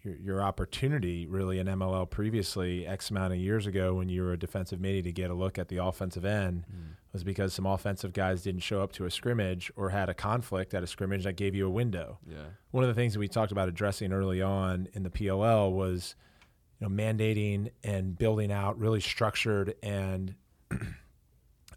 [0.03, 4.33] your your opportunity really in MLL previously X amount of years ago when you were
[4.33, 6.91] a defensive midi to get a look at the offensive end Mm-hmm.
[7.13, 10.73] was because some offensive guys didn't show up to a scrimmage or had a conflict
[10.75, 12.19] at a scrimmage that gave you a window.
[12.31, 12.37] Yeah.
[12.71, 16.15] one of the things that we talked about addressing early on in the PLL was,
[16.81, 20.35] you know, mandating and building out really structured and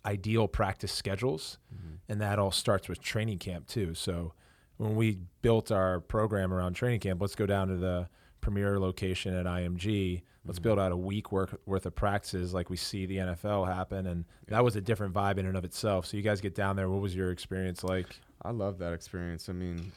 [0.06, 1.96] ideal practice schedules, Mm-hmm.
[2.10, 3.94] and that all starts with training camp too.
[3.94, 4.34] So
[4.78, 8.10] when we built our program around training camp, let's go down to the
[8.42, 10.24] premier location at IMG.
[10.44, 10.64] Let's Mhm.
[10.64, 14.26] build out a week work, worth of practices like we see the NFL happen, and
[14.48, 16.08] that was a different vibe in and of itself.
[16.08, 16.90] So you guys get down there.
[16.90, 18.20] What was your experience like?
[18.42, 19.50] I love that experience.
[19.50, 19.92] I mean,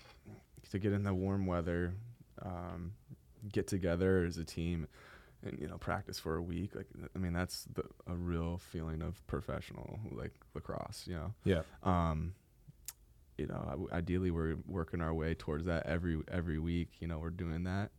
[0.71, 1.95] to get in the warm weather,
[2.43, 2.93] um,
[3.51, 4.87] get together as a team,
[5.45, 6.75] and you know practice for a week.
[6.75, 11.05] Like, I mean, that's the, a real feeling of professional like lacrosse.
[11.07, 11.63] You know, Yeah.
[11.83, 12.35] um,
[13.39, 16.91] you know, ideally we're working our way towards that every every week.
[17.01, 17.91] You know, we're doing that.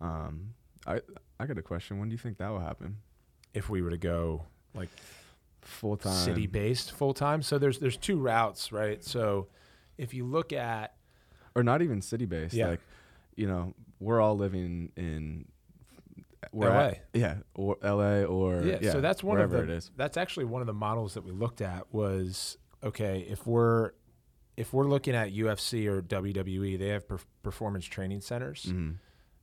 [0.00, 0.54] Um,
[0.86, 1.00] I
[1.40, 1.98] I got a question.
[1.98, 2.98] When do you think that will happen?
[3.54, 4.42] If we were to go
[4.74, 4.88] like
[5.62, 6.12] Full time.
[6.12, 7.40] city based full time.
[7.40, 9.02] So there's there's two routes, right?
[9.02, 9.48] So
[9.96, 10.94] if you look at
[11.54, 12.52] or not even city based.
[12.54, 12.68] Yeah.
[12.70, 12.80] Like,
[13.36, 15.46] you know, we're all living in.
[16.52, 16.80] We're LA.
[16.86, 18.24] at- yeah, or L.A.
[18.24, 19.90] or yeah, so that's one of the it is.
[19.96, 23.92] that's actually one of the models that we looked at was okay if we're
[24.56, 28.66] if we're looking at UFC or WWE, they have per- performance training centers.
[28.66, 28.92] Mm-hmm.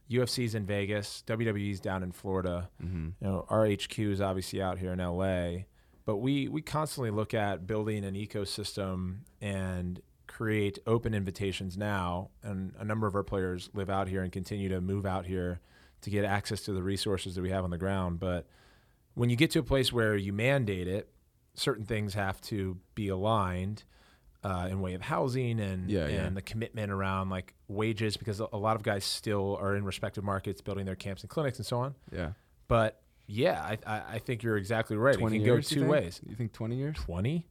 [0.10, 2.70] UFC's in Vegas, WWE's down in Florida.
[2.84, 3.10] Mm-hmm.
[3.22, 5.64] You know, our HQ is obviously out here in LA.
[6.06, 12.30] but we we constantly look at building an ecosystem and create open invitations now.
[12.44, 15.60] And a number of our players live out here and continue to move out here
[16.02, 18.20] to get access to the resources that we have on the ground.
[18.20, 18.48] But
[19.14, 21.10] when you get to a place where you mandate it,
[21.54, 23.84] certain things have to be aligned
[24.44, 26.30] uh, in way of housing and Yeah, and yeah.
[26.30, 30.62] the commitment around like wages because a lot of guys still are in respective markets
[30.62, 31.96] building their camps and clinics and so on.
[32.12, 32.32] Yeah.
[32.68, 35.14] But yeah, I I, I think you're exactly right.
[35.16, 35.92] It can years, go two think?
[35.92, 36.22] ways.
[36.28, 36.96] You think 20 years?
[36.98, 37.46] Twenty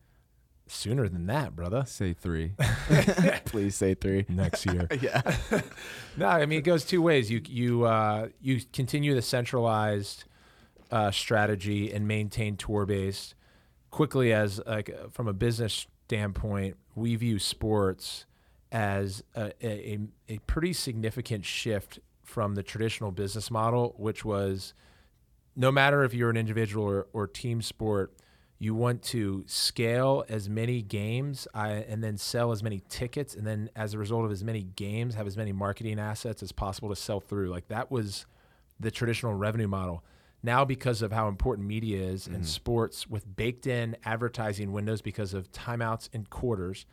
[0.71, 1.85] sooner than that, brother.
[1.87, 2.53] Say three.
[3.45, 4.25] Please say three.
[4.29, 4.87] Next year.
[5.01, 5.23] yeah.
[6.17, 7.31] no, I mean it goes two ways.
[7.31, 10.25] You you uh, you continue the centralized
[10.91, 13.35] uh, strategy and maintain tour based
[13.91, 16.77] quickly as like from a business standpoint.
[16.95, 18.27] We view sports
[18.73, 24.75] as a, a, a pretty significant shift from the traditional business model, which was
[25.57, 28.15] no matter if you're an individual or, or team sport,
[28.63, 33.35] you want to scale as many games I, and then sell as many tickets.
[33.35, 36.53] And then as a result of as many games, have as many marketing assets as
[36.53, 37.49] possible to sell through.
[37.49, 38.27] Like that was
[38.79, 40.05] the traditional revenue model.
[40.43, 42.45] Now, because of how important media is and mm-hmm.
[42.45, 46.85] sports with baked in advertising windows because of timeouts and quarters,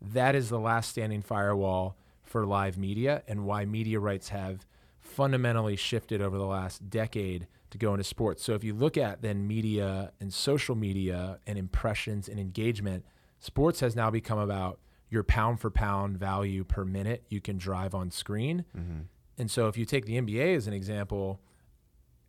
[0.00, 4.66] that is the last standing firewall for live media and why media rights have
[4.98, 8.44] fundamentally shifted over the last decade to go into sports.
[8.44, 13.04] So if you look at then media and social media and impressions and engagement,
[13.40, 14.78] sports has now become about
[15.10, 18.64] your pound for pound value per minute you can drive on screen.
[18.76, 19.00] Mm-hmm.
[19.38, 21.40] And so if you take the NBA as an example,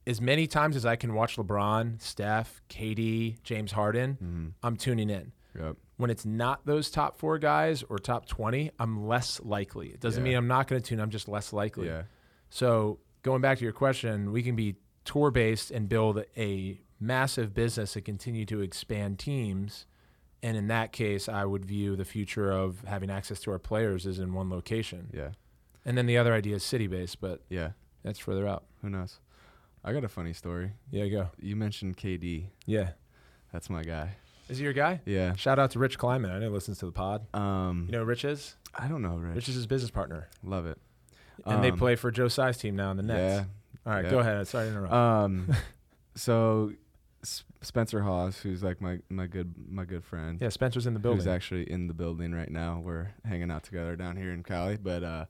[0.05, 4.47] as many times as I can watch LeBron, Steph, KD, James Harden, mm-hmm.
[4.63, 5.75] I'm tuning in Yep.
[5.97, 9.89] when it's not those top four guys or top 20, I'm less likely.
[9.89, 10.29] It doesn't Yeah.
[10.31, 11.87] mean I'm not going to tune, I'm just less likely.
[11.87, 12.03] Yeah.
[12.49, 14.75] So, going back to your question, we can be
[15.05, 19.85] tour based and build a massive business and continue to expand teams.
[20.41, 24.05] And in that case, I would view the future of having access to our players
[24.05, 25.09] is in one location.
[25.13, 25.29] Yeah.
[25.85, 27.71] And then the other idea is city based, but Yeah.
[28.03, 28.63] that's further out.
[28.81, 29.19] Who knows?
[29.85, 30.73] I got a funny story.
[30.91, 31.29] Yeah, go.
[31.39, 32.47] You mentioned KD.
[32.65, 32.91] Yeah.
[33.51, 34.15] That's my guy.
[34.49, 35.01] Is he your guy?
[35.05, 35.35] Yeah.
[35.35, 36.29] Shout out to Rich Kleiman.
[36.31, 37.25] I know he listens to the pod.
[37.33, 38.55] Um, You know who Rich is?
[38.75, 39.35] I don't know, Rich.
[39.35, 40.29] Rich is his business partner.
[40.43, 40.77] Love it.
[41.45, 43.19] And they Um, play for Joe Tsai's team now in the Nets.
[43.47, 43.53] Yeah.
[43.85, 44.11] All right, Yeah.
[44.11, 44.47] go ahead.
[44.47, 44.93] Sorry to interrupt.
[44.93, 45.53] Um,
[46.15, 46.71] so
[47.21, 50.99] S- Spencer Haas, who's like my my good my good friend, yeah, Spencer's in the
[50.99, 51.33] who's building.
[51.33, 52.81] actually in the building right now.
[52.83, 55.25] We're hanging out together down here in Cali, but uh,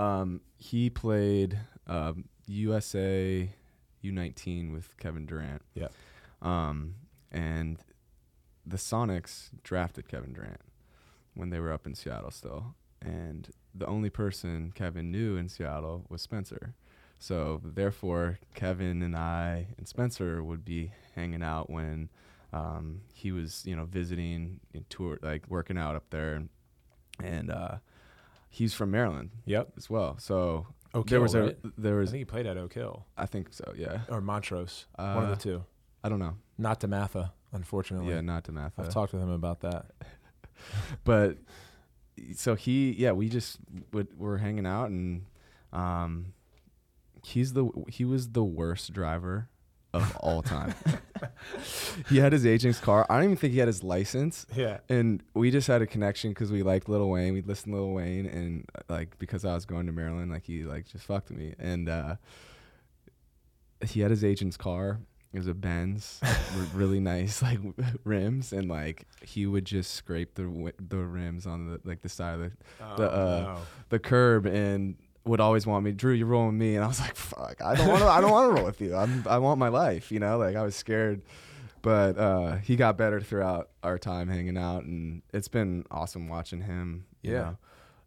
[0.00, 3.50] um, he played um, USA
[4.04, 5.62] U19 with Kevin Durant.
[5.74, 5.88] Yeah.
[6.42, 6.94] Um,
[7.30, 7.78] and
[8.66, 10.60] the Sonics drafted Kevin Durant
[11.34, 16.04] when they were up in Seattle still, and the only person Kevin knew in Seattle
[16.08, 16.74] was Spencer.
[17.22, 22.08] So therefore, Kevin and I and Spencer would be hanging out when
[22.52, 26.42] um, he was, you know, visiting and tour, like working out up there,
[27.22, 27.76] and uh,
[28.48, 29.72] he's from Maryland Yep.
[29.76, 30.16] as well.
[30.18, 31.56] So Oak there Hill, was a right?
[31.76, 34.00] there I was think he played at Oak Hill I think so, yeah.
[34.08, 34.86] or Montrose.
[34.96, 35.64] one Uh, of the two.
[36.02, 36.36] I don't know.
[36.56, 38.12] Not DeMatha, unfortunately.
[38.14, 38.72] Yeah, not DeMatha.
[38.78, 39.90] I've talked with him about that.
[41.04, 41.36] but
[42.34, 43.58] so he yeah we just
[43.92, 45.24] would were hanging out and
[45.72, 46.32] um
[47.22, 49.48] he's the he was the worst driver
[49.92, 50.72] of all time
[52.08, 54.78] he had his agent's car i don't even think he had his license Yeah.
[54.88, 57.32] and we just had a connection because we liked Lil Wayne.
[57.34, 60.44] We'd listen to Lil Wayne, and uh, like because I was going to Maryland, like
[60.44, 61.54] he like just fucked me.
[61.58, 62.16] And uh,
[63.84, 65.00] he had his agent's car.
[65.32, 66.20] It was a Benz,
[66.74, 67.58] really nice like
[68.04, 72.34] rims, and like he would just scrape the the rims on the like the side
[72.34, 73.58] of the Oh, The, uh, no.
[73.90, 76.98] the curb and would always want me, Drew, you're rolling with me, and I was
[77.00, 78.94] like, fuck, I don't want to, I don't want to roll with you.
[78.96, 81.22] I'm, I want my life, you know, like I was scared,
[81.82, 86.62] but uh, he got better throughout our time hanging out, and it's been awesome watching
[86.62, 87.04] him.
[87.22, 87.40] You Yeah.
[87.40, 87.56] know,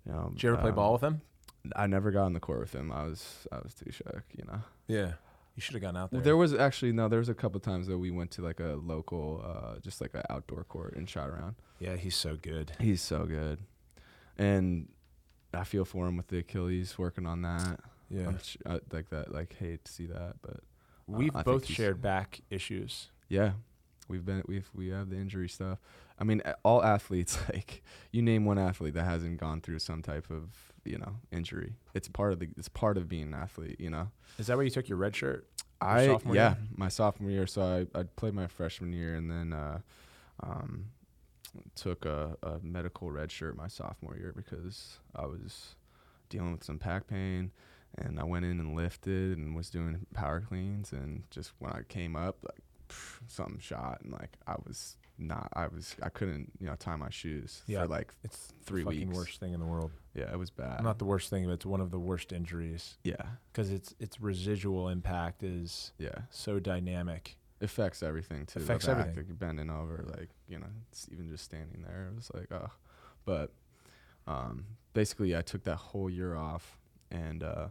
[0.06, 1.22] you know, Did you ever play um, ball with him?
[1.76, 2.92] I never got on the court with him.
[2.92, 4.60] I was, I was too shook, you know.
[4.88, 5.14] Yeah.
[5.56, 6.20] You should have gotten out there.
[6.20, 7.08] There was actually no.
[7.08, 10.16] There was a couple times that we went to like a local, uh, just like
[10.16, 11.54] an outdoor court and shot around.
[11.78, 12.72] yeah, he's so good.
[12.80, 13.60] He's so good,
[14.36, 14.88] and
[15.54, 17.80] I feel for him with the Achilles working on that.
[18.10, 18.32] Yeah.
[18.42, 19.34] Sh- I, like that.
[19.34, 20.62] Like hate to see that, but
[21.08, 23.10] We've I both shared back issues.
[23.28, 23.54] yeah,
[24.08, 25.80] we've been we've we have the injury stuff.
[26.20, 30.30] I mean, all athletes like you name one athlete that hasn't gone through some type
[30.30, 30.50] of
[30.86, 31.76] you know injury.
[31.94, 33.80] It's part of the it's part of being an athlete.
[33.80, 34.12] You know.
[34.38, 35.46] Is that where you took your red shirt?
[35.82, 36.58] I yeah, year?
[36.78, 37.48] my sophomore year.
[37.48, 37.62] So
[37.96, 39.80] I I played my freshman year and then uh,
[40.42, 40.86] um,
[41.76, 45.76] took a, a medical red shirt my sophomore year because I was
[46.30, 47.52] dealing with some pack pain
[47.98, 51.82] and I went in and lifted and was doing power cleans and just when I
[51.88, 56.52] came up like pff, something shot, and like I was not, I was, I couldn't,
[56.60, 57.84] you know, tie my shoes Yeah.
[57.84, 59.18] for like It's three the fucking weeks.
[59.18, 59.92] worst thing in the world.
[60.16, 60.84] Yeah, it was bad.
[60.84, 64.20] Not the worst thing, but it's one of the worst injuries yeah, because its its
[64.20, 66.22] residual impact is yeah.
[66.32, 67.38] so dynamic.
[67.64, 68.60] Affects everything too.
[68.60, 69.26] the Affects back, everything.
[69.30, 72.10] like, bending over, like you know, it's even just standing there.
[72.12, 72.70] It was like, oh,
[73.26, 73.52] but
[74.28, 76.80] um, basically, I took that whole year off
[77.12, 77.68] and uh,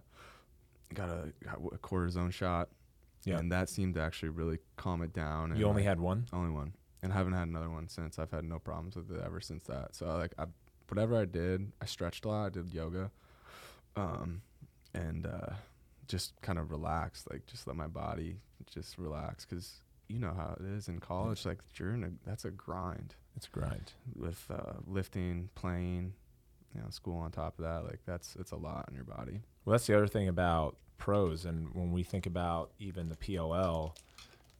[0.94, 2.68] got a, got a cortisone shot.
[3.24, 3.38] Yeah.
[3.38, 5.52] and that seemed to actually really calm it down.
[5.52, 6.26] And You only had one.
[6.32, 6.72] only one,
[7.04, 8.18] and I haven't had another one since.
[8.18, 9.94] I've had no problems with it ever since that.
[9.94, 10.46] So like, I
[10.88, 12.46] whatever I did, I stretched a lot.
[12.46, 13.12] I did yoga,
[13.96, 14.42] um,
[14.92, 15.52] and uh,
[16.08, 17.30] just kind of relaxed.
[17.30, 19.81] Like just let my body just relax because
[20.12, 21.46] you know how it is in college.
[21.46, 23.92] Like you're in a that's a grind It's a grind.
[24.14, 26.12] with uh, lifting, playing,
[26.74, 27.84] you know, school on top of that.
[27.84, 29.40] Like that's it's a lot on your body.
[29.64, 33.96] Well, that's the other thing about pros, and when we think about even the PLL,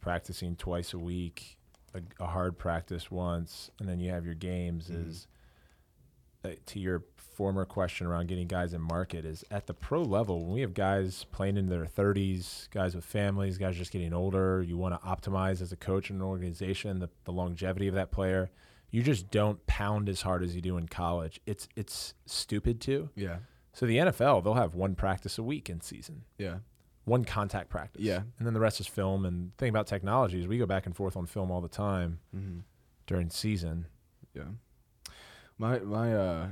[0.01, 1.57] practicing twice a week,
[1.95, 4.89] a, a hard practice once, and then you have your games.
[4.89, 5.09] Mhm.
[5.09, 5.27] Is
[6.45, 10.45] uh, to your former question around getting guys in market is at the pro level
[10.45, 14.63] when we have guys playing in their 30s, guys with families, guys just getting older.
[14.63, 18.11] You want to optimize as a coach in an organization the, the longevity of that
[18.11, 18.51] player.
[18.91, 21.41] You just don't pound as hard as you do in college.
[21.47, 23.09] It's it's stupid to.
[23.15, 23.39] Yeah,
[23.73, 26.59] So the NFL, they'll have one practice a week in season, yeah,
[27.05, 28.03] one contact practice.
[28.03, 28.23] Yeah.
[28.39, 29.25] And then the rest is film.
[29.25, 31.69] And the thing about technology is we go back and forth on film all the
[31.69, 32.61] time mm-hmm.
[33.07, 33.87] during season.
[34.35, 34.45] Yeah.
[35.59, 36.49] My my uh,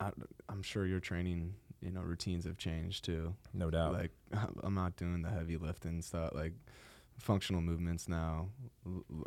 [0.00, 0.10] I,
[0.48, 3.34] I'm sure your training you know routines have changed too.
[3.54, 3.92] No doubt.
[3.92, 4.10] Like
[4.62, 6.52] I'm not doing the heavy lifting stuff like
[7.18, 8.48] functional movements now.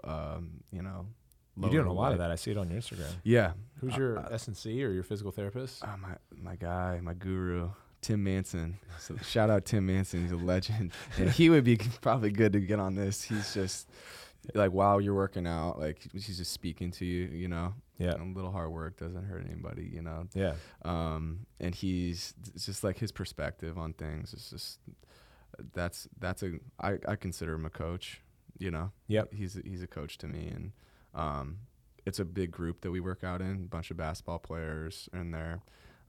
[0.04, 1.06] Um, you know,
[1.60, 2.32] You're doing a lot of that.
[2.32, 3.12] I see it on your Instagram.
[3.24, 3.52] Yeah.
[3.80, 5.84] Who's Uh, your uh, S and C or your physical therapist?
[5.84, 7.70] Uh, my my guy, my guru,
[8.02, 8.80] Tim Manson.
[9.00, 10.22] So shout out Tim Manson.
[10.24, 13.24] He's a legend, and he would be probably good to get on this.
[13.24, 13.90] He's just
[14.56, 17.26] like while you're working out, like he's just speaking to you.
[17.28, 18.16] You know, Yeah.
[18.16, 19.84] a little hard work doesn't hurt anybody.
[19.94, 20.56] You know, Yeah.
[20.84, 24.80] um, and he's it's just like his perspective on things is just
[25.74, 28.22] that's that's a I, I consider him a coach.
[28.58, 29.34] You know, Yep.
[29.34, 30.72] he's a, he's a coach to me, and
[31.16, 31.58] um,
[32.06, 33.52] it's a big group that we work out in.
[33.52, 35.62] A bunch of basketball players in there,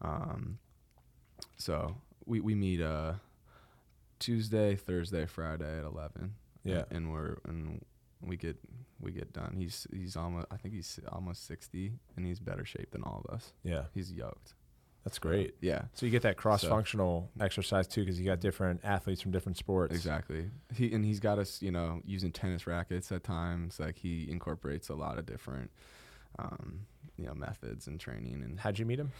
[0.02, 0.58] um,
[1.56, 3.14] so we we meet uh
[4.18, 6.34] Tuesday, Thursday, Friday at eleven.
[6.64, 6.84] Yeah.
[6.90, 7.84] and we're and
[8.22, 8.56] we get
[9.00, 9.54] we get done.
[9.56, 13.34] He's he's almost I think he's almost sixty, and he's better shape than all of
[13.34, 13.52] us.
[13.64, 13.84] Yeah.
[13.94, 14.54] He's yoked.
[15.04, 15.56] That's great.
[15.60, 19.32] Yeah, So you get that cross functional exercise too because you got different athletes from
[19.32, 19.92] different sports.
[19.96, 20.48] exactly.
[20.76, 23.80] He and he's got us, you know, using tennis rackets at times.
[23.80, 25.72] Like he incorporates a lot of different,
[26.38, 28.42] um, you know, methods and training.
[28.44, 29.10] And How'd you meet him?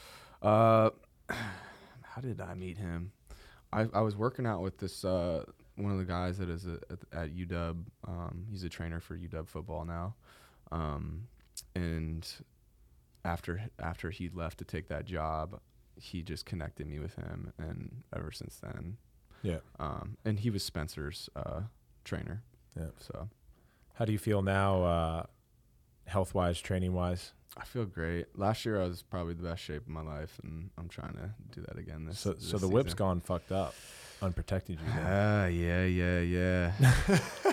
[0.40, 0.90] uh,
[1.30, 3.10] how did I meet him?
[3.72, 5.44] I I was working out with this uh
[5.76, 7.84] one of the guys that is a, at, at UW.
[8.06, 10.14] Um, he's a trainer for UW football now,
[10.70, 11.28] um,
[11.74, 12.26] and
[13.24, 15.60] after after he left to take that job,
[15.96, 18.96] he just connected me with him, and ever since then,
[19.42, 19.58] Yeah.
[19.78, 21.62] um, and he was Spencer's uh,
[22.04, 22.42] trainer.
[22.76, 22.86] Yeah.
[22.98, 23.28] So
[23.94, 25.22] How do you feel now, uh,
[26.06, 27.32] health wise, training wise?
[27.56, 28.26] I feel great.
[28.38, 31.34] Last year I was probably the best shape of my life, and I'm trying to
[31.52, 32.18] do that again this.
[32.18, 33.74] So, this so the whip's gone fucked up,
[34.22, 34.92] unprotected you.
[35.04, 36.72] Ah, yeah, yeah, yeah.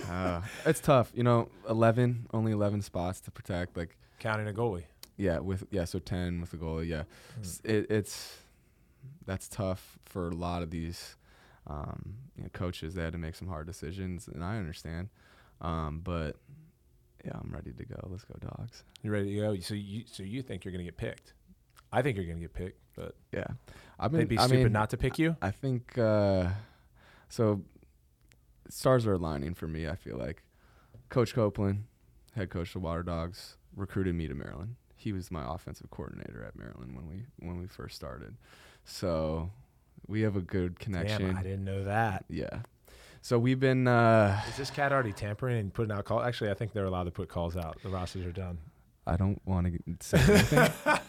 [0.09, 1.49] uh, it's tough, you know.
[1.67, 3.75] Eleven, only eleven spots to protect.
[3.75, 4.83] Like, Counting a goalie.
[5.17, 6.87] yeah, with yeah, so ten with the goalie.
[6.87, 7.03] Yeah,
[7.35, 7.69] Hmm.
[7.71, 8.37] It, it's
[9.25, 11.15] that's tough for a lot of these
[11.67, 12.95] um, you know, coaches.
[12.95, 15.09] They had to make some hard decisions, and I understand.
[15.61, 16.35] Um, but
[17.25, 17.95] yeah, I'm ready to go.
[18.09, 18.83] Let's go, dogs.
[19.03, 19.59] You ready to go?
[19.59, 21.33] So you so you think you're gonna get picked?
[21.91, 23.47] I think you're gonna get picked, but Yeah,
[23.99, 25.35] I've they'd be I stupid mean, not to pick you.
[25.41, 26.49] I think uh,
[27.29, 27.61] so.
[28.69, 29.87] Stars are aligning for me.
[29.87, 30.43] I feel like
[31.09, 31.85] Coach Copeland,
[32.35, 34.75] head coach of the Water Dogs, recruited me to Maryland.
[34.95, 38.35] He was my offensive coordinator at Maryland when we when we first started.
[38.83, 39.49] So
[40.07, 41.27] we have a good connection.
[41.27, 42.25] Damn, I didn't know that.
[42.29, 42.59] yeah.
[43.21, 43.87] So we've been.
[43.87, 46.23] Uh, Is this cat already tampering and putting out calls?
[46.25, 47.77] Actually, I think they're allowed to put calls out.
[47.83, 48.59] The rosters are done.
[49.09, 50.71] I don't want to say anything.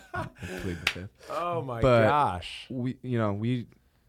[0.62, 1.10] Plead the fifth.
[1.30, 2.66] Oh my But- gosh.
[2.70, 3.66] we you know we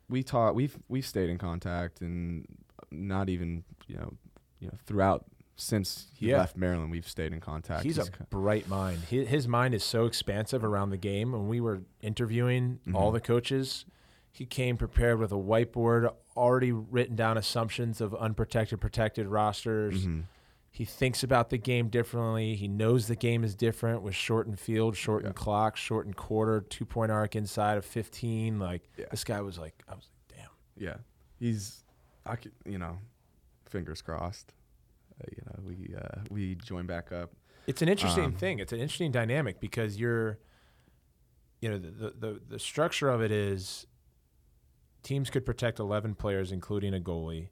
[0.09, 2.45] we taught we've we've stayed in contact and
[2.89, 4.13] not even you know
[4.59, 5.25] you know throughout
[5.55, 6.39] since he Yeah.
[6.39, 7.83] left Maryland we've stayed in contact.
[7.83, 8.99] He's a co- bright mind.
[9.09, 11.33] His, his mind is so expansive around the game.
[11.33, 13.13] When we were interviewing all Mhm.
[13.13, 13.85] the coaches,
[14.31, 20.07] he came prepared with a whiteboard, already written down assumptions of unprotected, protected rosters.
[20.07, 20.23] Mhm.
[20.81, 22.55] He thinks about the game differently.
[22.55, 25.43] He knows the game is different with shortened field, shortened Yeah.
[25.43, 28.57] clock, shortened quarter, two point arc inside of 15.
[28.57, 29.05] Like, Yeah.
[29.11, 30.49] this guy was like, I was like, damn.
[30.83, 30.97] yeah
[31.37, 31.83] he's
[32.25, 32.97] I could you know
[33.69, 34.53] fingers crossed
[35.37, 37.29] you know, we uh, we join back up.
[37.67, 38.57] It's an interesting Um, thing.
[38.57, 40.39] It's an interesting dynamic because you're,
[41.61, 43.85] you know, the, the the the structure of it is
[45.03, 47.49] teams could protect 11 players, including a goalie,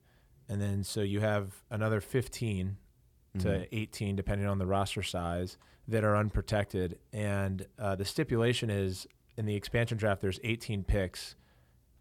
[0.47, 2.77] and then so you have another 15
[3.37, 5.57] To 18, depending on the roster size,
[5.87, 6.97] that are unprotected.
[7.13, 9.07] And uh, the stipulation is
[9.37, 11.35] in the expansion draft, there's 18 picks.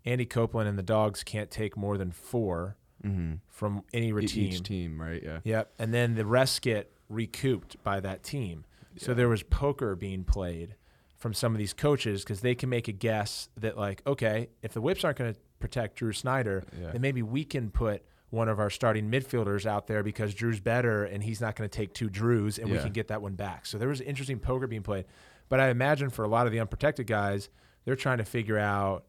[0.04, 3.40] Andy Copeland and the Dogs can't take more than four Mhm.
[3.48, 4.52] from any E- team.
[4.52, 5.22] Each team, right?
[5.22, 5.40] Yeah.
[5.44, 5.72] Yep.
[5.78, 8.64] And then the rest get recouped by that team.
[8.96, 10.74] So there was poker being played
[11.16, 14.72] from some of these coaches because they can make a guess that, like, okay, if
[14.72, 16.90] the Whips aren't going to protect Drew Snider, Yeah.
[16.92, 21.04] then maybe we can put one of our starting midfielders out there because Drew's better
[21.04, 23.64] and he's not going to take two Drews and we can get that one back.
[23.64, 25.06] So there was interesting poker being played.
[25.48, 27.48] But I imagine for a lot of the unprotected guys,
[27.84, 29.04] they're trying to figure out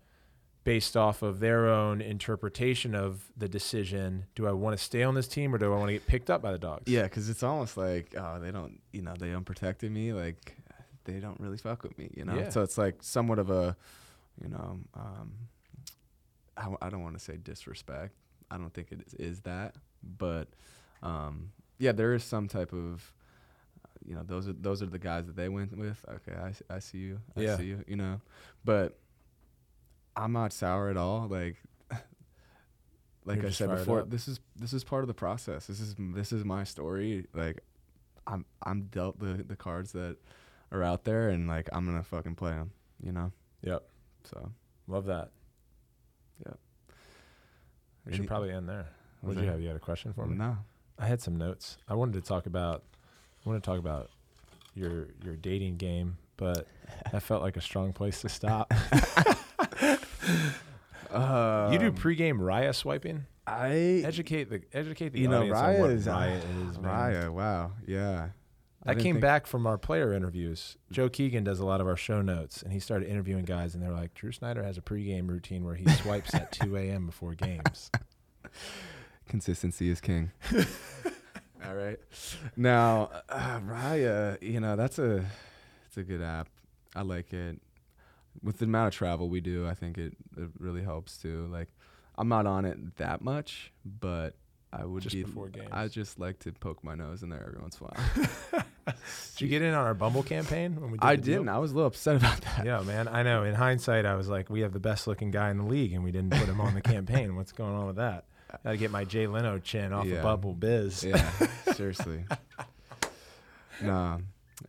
[0.63, 5.15] based off of their own interpretation of the decision do I want to stay on
[5.15, 6.84] this team or do I want to get picked up by the dogs?
[6.91, 10.13] Yeah, because it's almost like oh, they don't, you know, they unprotected me.
[10.13, 10.55] Like
[11.05, 12.36] they don't really fuck with me, you know.
[12.36, 12.49] Yeah.
[12.49, 13.76] So it's like somewhat of a,
[14.41, 15.34] you know, um,
[16.55, 18.13] I, I don't want to say disrespect.
[18.52, 20.47] I don't think it is, is that, but
[21.04, 23.14] um, yeah, there is some type of,
[24.06, 26.04] you know, those are those are the guys that they went with.
[26.08, 27.20] Okay, I, I see you.
[27.38, 27.58] I Yeah.
[27.58, 27.84] see you.
[27.88, 28.22] You know,
[28.66, 28.97] but
[30.16, 31.28] I'm not sour at all.
[31.28, 31.58] Like.
[33.26, 35.68] Like You're I said before, this is this is part of the process.
[35.68, 37.28] This is this is my story.
[37.34, 37.62] Like,
[38.26, 40.18] I'm I'm dealt the the cards that
[40.72, 42.72] are out there, and like I'm gonna fucking play them.
[43.04, 43.32] You know.
[43.62, 43.84] Yep.
[44.24, 44.52] So
[44.88, 45.30] Love that.
[48.10, 48.88] We should probably end there.
[49.22, 49.62] What did you have?
[49.62, 50.36] You had a question for me?
[50.36, 50.57] No.
[50.97, 51.78] I had some notes.
[51.88, 52.84] I wanted to talk about
[53.45, 54.10] I want to talk about
[54.76, 56.68] your your dating game, but
[57.12, 58.74] that felt like a strong place to stop.
[61.12, 63.26] Uh, you do pregame Raya swiping?
[63.47, 66.78] I Educate the educate the you know Raya is Raya is.
[66.80, 66.84] man.
[66.84, 67.30] Raya.
[67.30, 67.72] Wow.
[67.88, 68.30] Yeah.
[68.90, 70.78] I, didn't came think- back from our player interviews.
[70.92, 73.84] Joe Keegan does a lot of our show notes, and he started interviewing guys, and
[73.84, 77.06] they're like, Drew Snider has a pregame routine where he swipes at 2 a.m.
[77.06, 77.92] before games.
[79.28, 80.32] Consistency is king.
[81.66, 82.00] All right.
[82.56, 85.24] Now, uh, Raya, you know that's a
[85.88, 86.48] it's a good app.
[86.96, 87.60] I like it.
[88.42, 91.48] With the amount of travel we do, I think it, it really helps too.
[91.52, 91.68] Like,
[92.18, 94.36] I'm not on it that much, but
[94.72, 95.24] I would Just be.
[95.24, 95.68] before games.
[95.72, 98.64] I just like to poke my nose in there every once in a while.
[99.36, 101.50] Did you get in on our Bumble campaign when we did I the didn't.
[101.50, 102.66] I was a little upset about that.
[102.66, 103.08] Yeah, man.
[103.08, 103.44] I know.
[103.44, 106.04] In hindsight, I was like, we have the best looking guy in the league, and
[106.04, 107.36] we didn't put him on the campaign.
[107.36, 108.26] What's going on with that?
[108.64, 110.16] Got to get my Jay Leno chin off Yeah.
[110.18, 111.04] of Bubble Biz.
[111.04, 111.32] Yeah,
[111.74, 112.26] seriously.
[113.82, 114.20] No.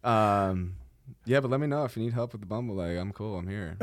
[0.04, 0.76] Um,
[1.24, 2.76] yeah, but let me know if you need help with the Bumble.
[2.76, 3.36] Like, I'm cool.
[3.38, 3.76] I'm here.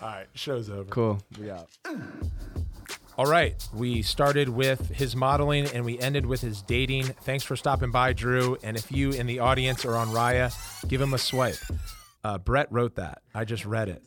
[0.00, 0.84] All right, show's over.
[0.90, 1.18] cool.
[1.38, 1.68] We out.
[3.18, 7.04] All right, we started with his modeling and we ended with his dating.
[7.04, 8.56] Thanks for stopping by, Drew.
[8.62, 10.50] And if you in the audience are on Raya,
[10.88, 11.58] give him a swipe.
[12.24, 13.20] Uh, Brett wrote that.
[13.34, 14.02] I just read it.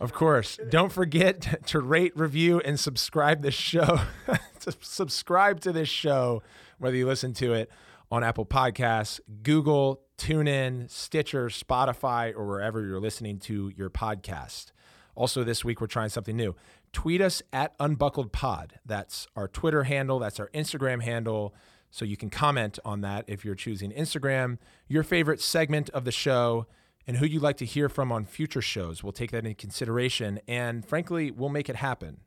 [0.00, 4.00] Of course, don't forget to rate, review, and subscribe this show.
[4.60, 6.42] to subscribe to this show,
[6.78, 7.70] whether you listen to it
[8.10, 14.72] on Apple Podcasts, Google, TuneIn, Stitcher, Spotify, or wherever you're listening to your podcast.
[15.16, 16.54] Also, this week we're trying something new.
[16.92, 18.78] Tweet us at Unbuckled Pod.
[18.84, 20.18] That's our Twitter handle.
[20.18, 21.54] That's our Instagram handle.
[21.90, 26.12] So you can comment on that if you're choosing Instagram, your favorite segment of the
[26.12, 26.66] show,
[27.06, 29.02] and who you'd like to hear from on future shows.
[29.02, 30.40] We'll take that into consideration.
[30.46, 32.18] And frankly, we'll make it happen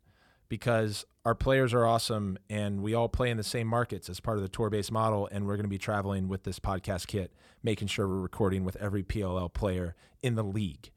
[0.47, 4.37] because our players are awesome and we all play in the same markets as part
[4.37, 5.27] of the tour based model.
[5.31, 8.75] And we're going to be traveling with this podcast kit, making sure we're recording with
[8.77, 10.91] every PLL player in the league.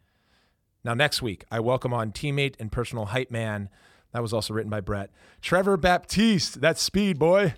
[0.85, 3.69] Now, next week, I welcome on teammate and personal hype man.
[4.13, 5.11] That was also written by Brett.
[5.41, 6.61] Trevor Baptiste.
[6.61, 7.55] That's speed, boy.